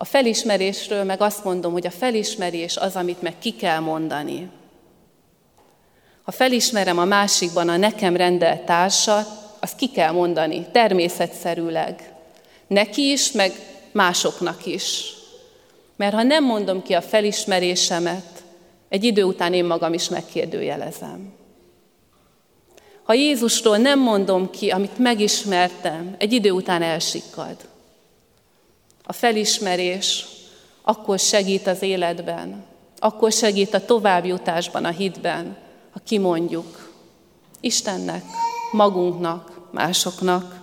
A 0.00 0.04
felismerésről 0.04 1.04
meg 1.04 1.20
azt 1.20 1.44
mondom, 1.44 1.72
hogy 1.72 1.86
a 1.86 1.90
felismerés 1.90 2.76
az, 2.76 2.96
amit 2.96 3.22
meg 3.22 3.38
ki 3.38 3.56
kell 3.56 3.78
mondani. 3.78 4.50
Ha 6.22 6.30
felismerem 6.30 6.98
a 6.98 7.04
másikban 7.04 7.68
a 7.68 7.76
nekem 7.76 8.16
rendelt 8.16 8.60
társat, 8.60 9.26
azt 9.60 9.76
ki 9.76 9.90
kell 9.90 10.12
mondani, 10.12 10.66
természetszerűleg. 10.72 12.12
Neki 12.66 13.10
is, 13.10 13.32
meg 13.32 13.52
másoknak 13.92 14.66
is. 14.66 15.14
Mert 15.96 16.14
ha 16.14 16.22
nem 16.22 16.44
mondom 16.44 16.82
ki 16.82 16.92
a 16.92 17.02
felismerésemet, 17.02 18.42
egy 18.88 19.04
idő 19.04 19.22
után 19.22 19.54
én 19.54 19.64
magam 19.64 19.92
is 19.92 20.08
megkérdőjelezem. 20.08 21.32
Ha 23.02 23.12
Jézusról 23.12 23.76
nem 23.76 24.00
mondom 24.00 24.50
ki, 24.50 24.70
amit 24.70 24.98
megismertem, 24.98 26.14
egy 26.18 26.32
idő 26.32 26.50
után 26.50 26.82
elsikkad. 26.82 27.67
A 29.10 29.12
felismerés 29.12 30.26
akkor 30.82 31.18
segít 31.18 31.66
az 31.66 31.82
életben, 31.82 32.64
akkor 32.98 33.32
segít 33.32 33.74
a 33.74 33.84
továbbjutásban, 33.84 34.84
a 34.84 34.88
hitben, 34.88 35.56
ha 35.92 36.00
kimondjuk 36.06 36.92
Istennek, 37.60 38.22
magunknak, 38.72 39.60
másoknak. 39.72 40.60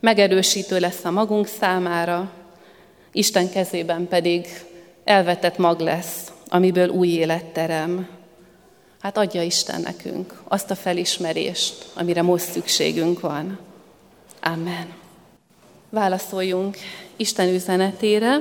Megerősítő 0.00 0.78
lesz 0.78 1.04
a 1.04 1.10
magunk 1.10 1.46
számára, 1.46 2.32
Isten 3.12 3.50
kezében 3.50 4.08
pedig 4.08 4.46
elvetett 5.04 5.58
mag 5.58 5.80
lesz, 5.80 6.32
amiből 6.48 6.88
új 6.88 7.08
élet 7.08 7.44
terem. 7.44 8.08
Hát 9.00 9.16
adja 9.16 9.42
Isten 9.42 9.80
nekünk 9.80 10.42
azt 10.48 10.70
a 10.70 10.74
felismerést, 10.74 11.86
amire 11.94 12.22
most 12.22 12.44
szükségünk 12.44 13.20
van. 13.20 13.58
Amen 14.42 15.01
válaszoljunk 15.92 16.76
Isten 17.16 17.48
üzenetére, 17.48 18.40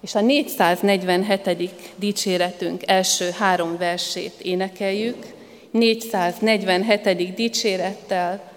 és 0.00 0.14
a 0.14 0.20
447. 0.20 1.70
dicséretünk 1.96 2.82
első 2.86 3.30
három 3.30 3.76
versét 3.78 4.40
énekeljük. 4.42 5.26
447. 5.70 7.34
dicsérettel 7.34 8.52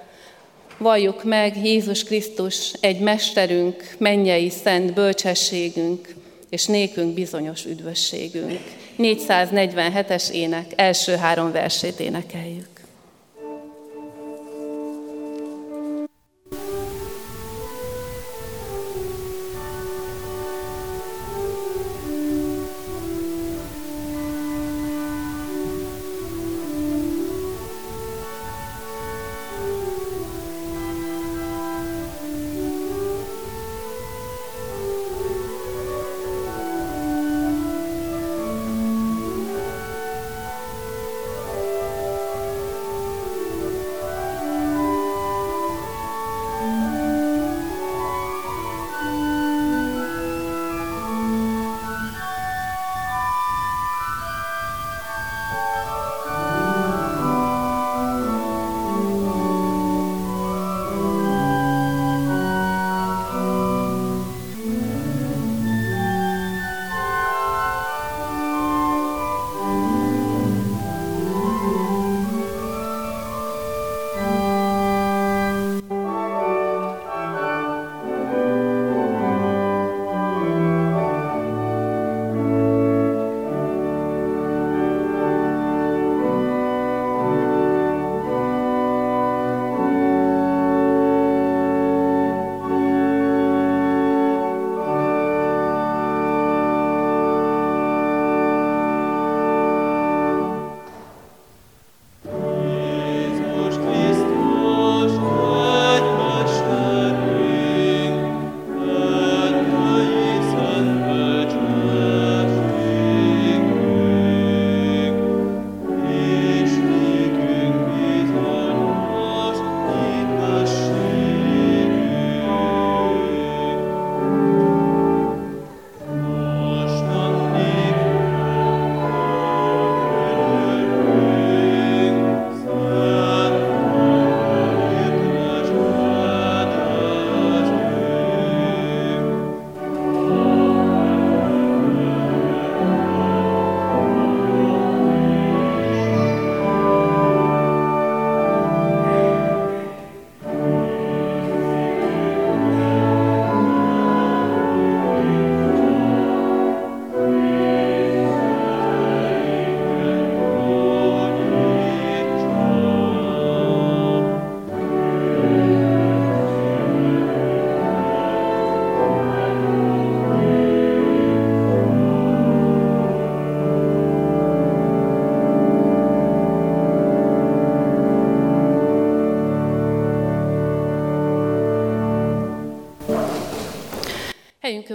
valljuk 0.77 1.23
meg 1.23 1.65
Jézus 1.65 2.03
Krisztus 2.03 2.73
egy 2.79 2.99
mesterünk, 2.99 3.95
mennyei 3.97 4.49
szent 4.49 4.93
bölcsességünk, 4.93 6.15
és 6.49 6.65
nékünk 6.65 7.13
bizonyos 7.13 7.65
üdvösségünk. 7.65 8.59
447-es 8.97 10.29
ének 10.29 10.71
első 10.75 11.15
három 11.15 11.51
versét 11.51 11.99
énekeljük. 11.99 12.72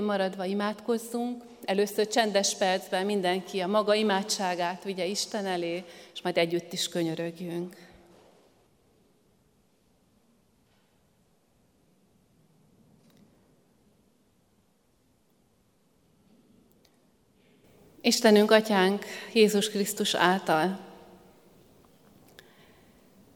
Maradva 0.04 0.44
imádkozzunk. 0.44 1.42
Először 1.64 2.06
csendes 2.06 2.56
percben 2.56 3.06
mindenki 3.06 3.60
a 3.60 3.66
maga 3.66 3.94
imádságát 3.94 4.84
vigye 4.84 5.04
Isten 5.04 5.46
elé, 5.46 5.84
és 6.14 6.22
majd 6.22 6.36
együtt 6.36 6.72
is 6.72 6.88
könyörögjünk. 6.88 7.76
Istenünk, 18.00 18.50
Atyánk, 18.50 19.04
Jézus 19.32 19.70
Krisztus 19.70 20.14
által. 20.14 20.78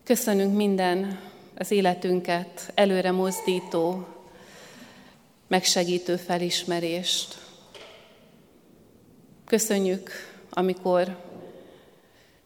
Köszönünk 0.05 0.57
minden 0.57 1.21
az 1.55 1.71
életünket 1.71 2.73
előre 2.75 3.11
mozdító, 3.11 4.07
megsegítő 5.53 6.17
felismerést. 6.17 7.39
Köszönjük, 9.45 10.11
amikor 10.51 11.17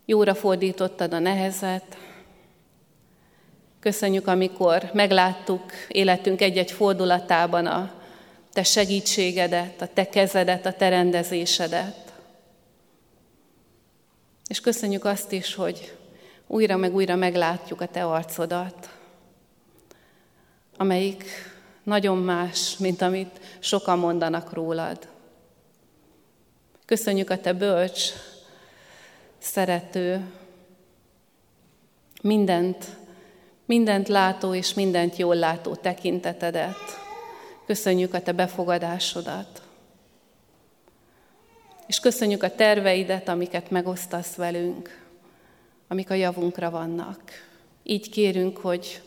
jóra 0.05 0.35
fordítottad 0.35 1.13
a 1.13 1.19
nehezet. 1.19 1.97
Köszönjük, 3.81 4.27
amikor 4.27 4.91
megláttuk 4.93 5.63
életünk 5.89 6.41
egy-egy 6.41 6.71
fordulatában 6.71 7.67
a 7.67 7.93
te 8.53 8.63
segítségedet, 8.63 9.83
a 9.83 9.89
te 9.93 10.09
kezedet, 10.09 10.67
a 10.67 10.73
te 10.73 10.89
rendezésedet. 10.89 12.13
És 14.49 14.61
köszönjük 14.61 15.05
azt 15.05 15.33
is, 15.33 15.55
hogy 15.55 15.97
újra 16.47 16.77
meg 16.77 16.95
újra 16.95 17.17
meglátjuk 17.17 17.81
a 17.81 17.87
te 17.87 18.05
arcodat, 18.05 18.89
amelyik 20.77 21.25
nagyon 21.87 22.19
más, 22.19 22.77
mint 22.77 23.03
amit 23.03 23.41
sokan 23.59 23.99
mondanak 23.99 24.53
rólad. 24.53 25.09
Köszönjük 26.85 27.31
a 27.31 27.41
te 27.41 27.53
bölcs, 27.53 28.13
szerető, 29.39 30.33
mindent, 32.23 32.87
mindent 33.65 34.09
látó 34.09 34.55
és 34.55 34.75
mindent 34.75 35.17
jól 35.17 35.37
látó 35.37 35.75
tekintetedet. 35.75 36.77
Köszönjük 37.67 38.15
a 38.15 38.23
te 38.23 38.33
befogadásodat. 38.33 39.63
És 41.87 42.01
köszönjük 42.01 42.43
a 42.43 42.55
terveidet, 42.55 43.29
amiket 43.29 43.71
megosztasz 43.71 44.35
velünk, 44.35 45.05
amik 45.89 46.11
a 46.11 46.15
javunkra 46.15 46.71
vannak. 46.71 47.21
Így 47.83 48.11
kérünk, 48.11 48.57
hogy 48.57 49.03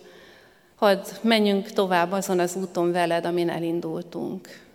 hadd 0.80 1.05
menjünk 1.21 1.71
tovább 1.71 2.11
azon 2.11 2.39
az 2.39 2.55
úton 2.55 2.91
veled, 2.91 3.25
amin 3.25 3.49
elindultunk. 3.49 4.67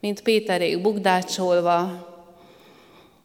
Mint 0.00 0.22
Péterék 0.22 0.80
bugdácsolva, 0.82 2.06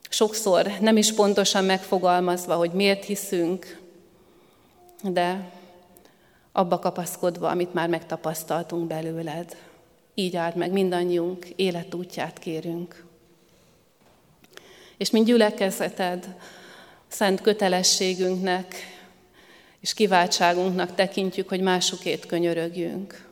sokszor 0.09 0.71
nem 0.79 0.97
is 0.97 1.13
pontosan 1.13 1.63
megfogalmazva, 1.63 2.55
hogy 2.55 2.71
miért 2.71 3.05
hiszünk, 3.05 3.79
de 5.03 5.51
abba 6.51 6.79
kapaszkodva, 6.79 7.49
amit 7.49 7.73
már 7.73 7.89
megtapasztaltunk 7.89 8.88
belőled. 8.88 9.55
Így 10.13 10.36
áld 10.36 10.55
meg 10.55 10.71
mindannyiunk 10.71 11.45
életútját 11.55 12.39
kérünk. 12.39 13.05
És 14.97 15.09
mint 15.09 15.25
gyülekezeted, 15.25 16.36
szent 17.07 17.41
kötelességünknek 17.41 18.90
és 19.82 19.93
kiváltságunknak 19.93 20.95
tekintjük, 20.95 21.49
hogy 21.49 21.61
másokét 21.61 22.25
könyörögjünk. 22.25 23.29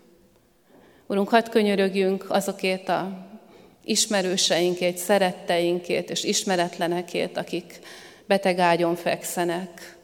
Urunk, 1.08 1.30
hadd 1.30 1.50
könyörögjünk 1.50 2.26
azokért 2.30 2.90
a 2.90 3.28
ismerőseinkért, 3.84 4.98
szeretteinkért 4.98 6.10
és 6.10 6.24
ismeretlenekért, 6.24 7.38
akik 7.38 7.80
beteg 8.26 8.60
ágyon 8.60 8.96
fekszenek, 8.96 9.98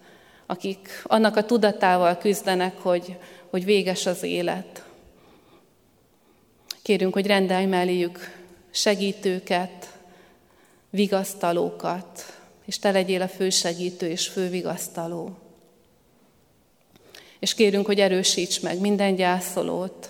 akik 0.46 1.02
annak 1.04 1.36
a 1.36 1.46
tudatával 1.46 2.18
küzdenek, 2.18 2.78
hogy, 2.78 3.18
hogy 3.50 3.66
véges 3.66 4.06
az 4.06 4.24
élet. 4.24 4.84
Kérünk, 6.82 7.14
hogy 7.14 7.28
rendelj 7.28 7.66
melléjük 7.66 8.43
segítőket, 8.72 9.98
vigasztalókat, 10.89 12.39
és 12.66 12.80
te 12.80 12.91
legyél 12.91 13.22
a 13.22 13.28
fősegítő 13.28 14.10
és 14.10 14.28
fővigasztaló. 14.28 15.38
És 17.46 17.54
kérünk, 17.54 17.86
hogy 17.86 18.00
erősíts 18.00 18.62
meg 18.62 18.80
minden 18.80 19.16
gyászolót, 19.16 20.10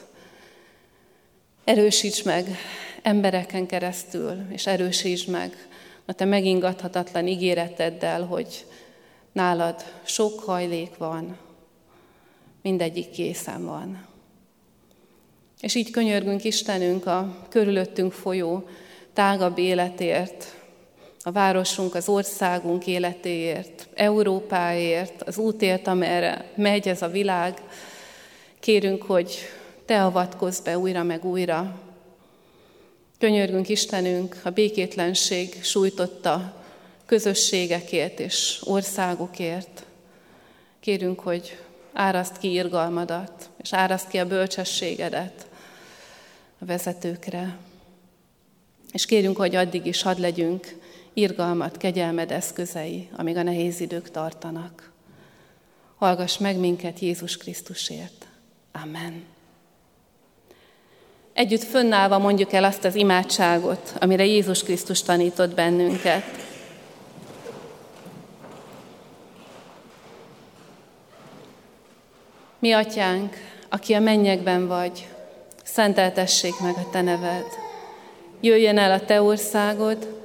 erősíts 1.64 2.24
meg 2.24 2.58
embereken 3.02 3.66
keresztül, 3.66 4.46
és 4.50 4.68
erősíts 4.68 5.28
meg 5.28 5.68
a 6.06 6.14
te 6.14 6.26
megingathatatlan 6.26 7.28
ígéreteddel, 7.28 8.24
hogy 8.24 8.66
nálad 9.32 9.84
sok 10.04 10.40
hajlék 10.40 10.98
van, 10.98 11.38
mindegyik 12.62 13.10
készen 13.10 13.66
van. 13.66 14.08
És 15.60 15.76
így 15.76 15.92
könyörgünk 15.92 16.44
Istenünk 16.44 17.06
a 17.06 17.46
körülöttünk 17.50 18.12
folyó 18.12 18.68
tágabb 19.14 19.58
életért, 19.58 20.65
a 21.28 21.32
városunk, 21.32 21.96
az 21.96 22.10
országunk 22.10 22.88
életéért, 22.88 23.88
Európáért, 23.94 25.22
az 25.22 25.38
útért, 25.38 25.88
amerre 25.88 26.52
megy 26.56 26.88
ez 26.88 27.02
a 27.02 27.08
világ. 27.08 27.62
Kérünk, 28.60 29.04
hogy 29.04 29.38
Te 29.86 30.04
avatkozz 30.04 30.60
be 30.60 30.78
újra 30.78 31.04
meg 31.04 31.26
újra. 31.26 31.80
Könyörgünk 33.20 33.70
Istenünk 33.70 34.40
a 34.44 34.50
békétlenség 34.50 35.64
sújtotta 35.64 36.64
közösségekért 37.06 38.20
és 38.20 38.62
országokért. 38.64 39.86
Kérünk, 40.80 41.20
hogy 41.20 41.58
áraszt 41.94 42.38
ki 42.38 42.52
irgalmadat, 42.52 43.50
és 43.62 43.74
áraszt 43.74 44.08
ki 44.08 44.18
a 44.18 44.28
bölcsességedet 44.28 45.48
a 46.60 46.66
vezetőkre. 46.66 47.58
És 48.92 49.06
kérünk, 49.06 49.38
hogy 49.38 49.56
addig 49.56 49.86
is 49.86 50.02
hadd 50.02 50.20
legyünk 50.20 50.84
irgalmat, 51.16 51.78
kegyelmed 51.78 52.32
eszközei, 52.32 53.10
amíg 53.16 53.38
a 53.38 53.44
nehéz 53.44 53.80
idők 53.80 54.10
tartanak. 54.12 54.92
Hallgass 55.96 56.38
meg 56.38 56.58
minket 56.58 57.00
Jézus 57.00 57.38
Krisztusért. 57.38 58.26
Amen. 58.84 59.24
Együtt 61.34 61.64
fönnállva 61.64 62.18
mondjuk 62.18 62.54
el 62.54 62.64
azt 62.64 62.84
az 62.84 62.96
imádságot, 62.96 63.94
amire 64.00 64.26
Jézus 64.26 64.64
Krisztus 64.64 65.02
tanított 65.02 65.56
bennünket. 65.56 66.24
Mi 72.60 72.72
atyánk, 72.72 73.36
aki 73.70 73.94
a 73.94 74.00
mennyekben 74.00 74.68
vagy, 74.68 75.08
szenteltessék 75.64 76.60
meg 76.62 76.76
a 76.78 76.90
te 76.92 77.02
neved. 77.02 77.46
Jöjjön 78.42 78.78
el 78.78 78.92
a 78.92 79.06
te 79.06 79.22
országod, 79.22 80.25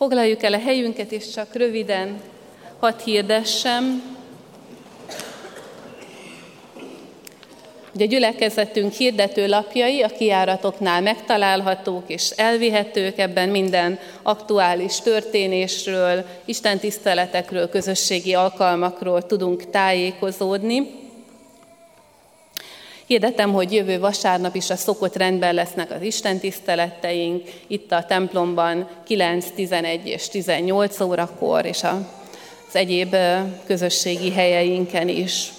Foglaljuk 0.00 0.42
el 0.42 0.52
a 0.52 0.58
helyünket, 0.58 1.12
és 1.12 1.30
csak 1.30 1.54
röviden 1.54 2.20
hadd 2.78 3.00
hirdessem, 3.04 4.02
hogy 7.92 8.02
a 8.02 8.04
gyülekezetünk 8.04 8.92
hirdető 8.92 9.48
lapjai 9.48 10.02
a 10.02 10.08
kiáratoknál 10.08 11.00
megtalálhatók 11.00 12.02
és 12.06 12.30
elvihetők, 12.30 13.18
ebben 13.18 13.48
minden 13.48 13.98
aktuális 14.22 15.00
történésről, 15.00 16.24
istentiszteletekről, 16.44 17.68
közösségi 17.68 18.34
alkalmakról 18.34 19.26
tudunk 19.26 19.70
tájékozódni. 19.70 20.99
Hirdetem, 23.10 23.52
hogy 23.52 23.72
jövő 23.72 23.98
vasárnap 23.98 24.54
is 24.54 24.70
a 24.70 24.76
szokott 24.76 25.16
rendben 25.16 25.54
lesznek 25.54 25.90
az 25.90 26.02
istentiszteleteink, 26.02 27.50
itt 27.66 27.92
a 27.92 28.04
templomban 28.04 28.88
9, 29.04 29.46
11 29.54 30.06
és 30.06 30.28
18 30.28 31.00
órakor, 31.00 31.64
és 31.64 31.82
az 31.82 32.76
egyéb 32.76 33.16
közösségi 33.66 34.30
helyeinken 34.30 35.08
is. 35.08 35.52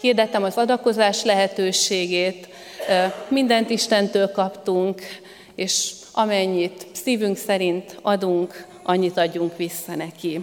Hirdettem 0.00 0.42
az 0.42 0.56
adakozás 0.56 1.24
lehetőségét, 1.24 2.48
Mindent 3.28 3.70
Istentől 3.70 4.30
kaptunk, 4.30 5.00
és 5.54 5.90
amennyit 6.12 6.86
szívünk 6.92 7.36
szerint 7.36 7.98
adunk, 8.02 8.66
annyit 8.82 9.16
adjunk 9.16 9.56
vissza 9.56 9.94
neki. 9.94 10.40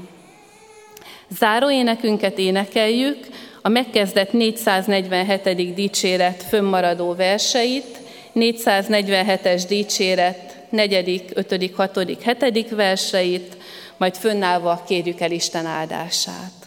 Záró 1.29 1.71
énekünket 1.71 2.37
énekeljük, 2.37 3.27
a 3.68 3.70
megkezdett 3.70 4.32
447. 4.32 5.74
dicséret 5.74 6.43
fönnmaradó 6.43 7.13
verseit, 7.13 7.97
447-es 8.36 9.63
dicséret 9.68 10.57
4., 10.70 11.24
5., 11.47 11.76
6., 11.76 11.99
7. 12.41 12.70
verseit, 12.70 13.57
majd 13.97 14.15
fönnállva 14.15 14.84
kérjük 14.88 15.20
el 15.20 15.32
Isten 15.32 15.65
áldását. 15.65 16.66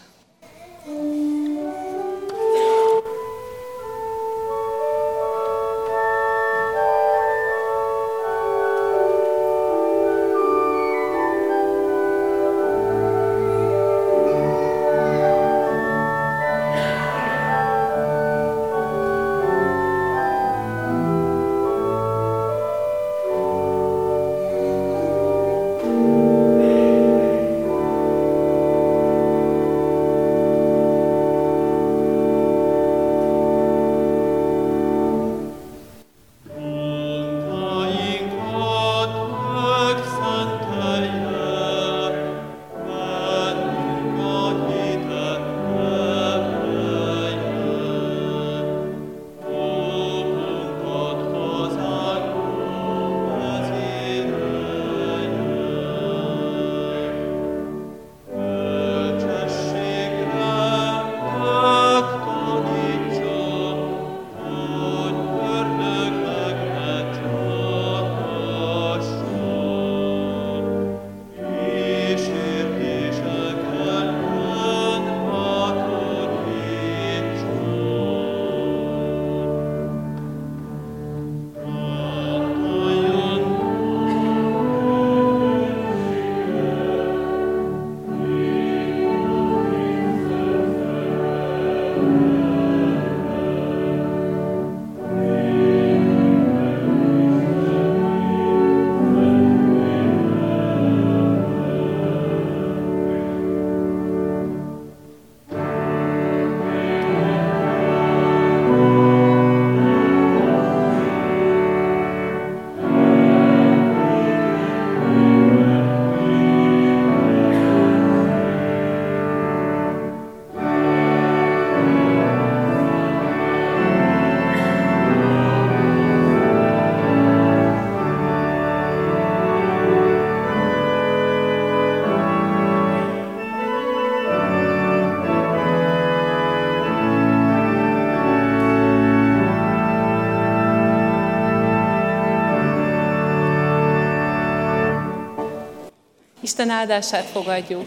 Isten 146.60 146.76
áldását 146.76 147.24
fogadjuk. 147.24 147.86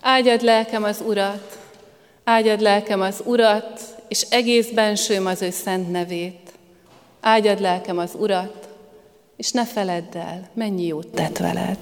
Áldjad 0.00 0.42
lelkem 0.42 0.84
az 0.84 1.02
Urat, 1.06 1.58
áldjad 2.24 2.60
lelkem 2.60 3.00
az 3.00 3.20
Urat, 3.24 3.80
és 4.08 4.20
egész 4.30 4.68
bensőm 4.70 5.26
az 5.26 5.42
ő 5.42 5.50
szent 5.50 5.90
nevét. 5.90 6.52
Áldjad 7.20 7.60
lelkem 7.60 7.98
az 7.98 8.10
Urat, 8.18 8.68
és 9.36 9.50
ne 9.50 9.66
feledd 9.66 10.16
el, 10.16 10.48
mennyi 10.54 10.86
jót 10.86 11.06
tett 11.06 11.36
veled. 11.36 11.78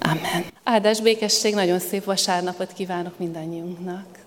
Amen. 0.00 0.44
Áldás 0.64 1.00
békesség, 1.00 1.54
nagyon 1.54 1.78
szép 1.78 2.04
vasárnapot 2.04 2.72
kívánok 2.72 3.18
mindannyiunknak. 3.18 4.21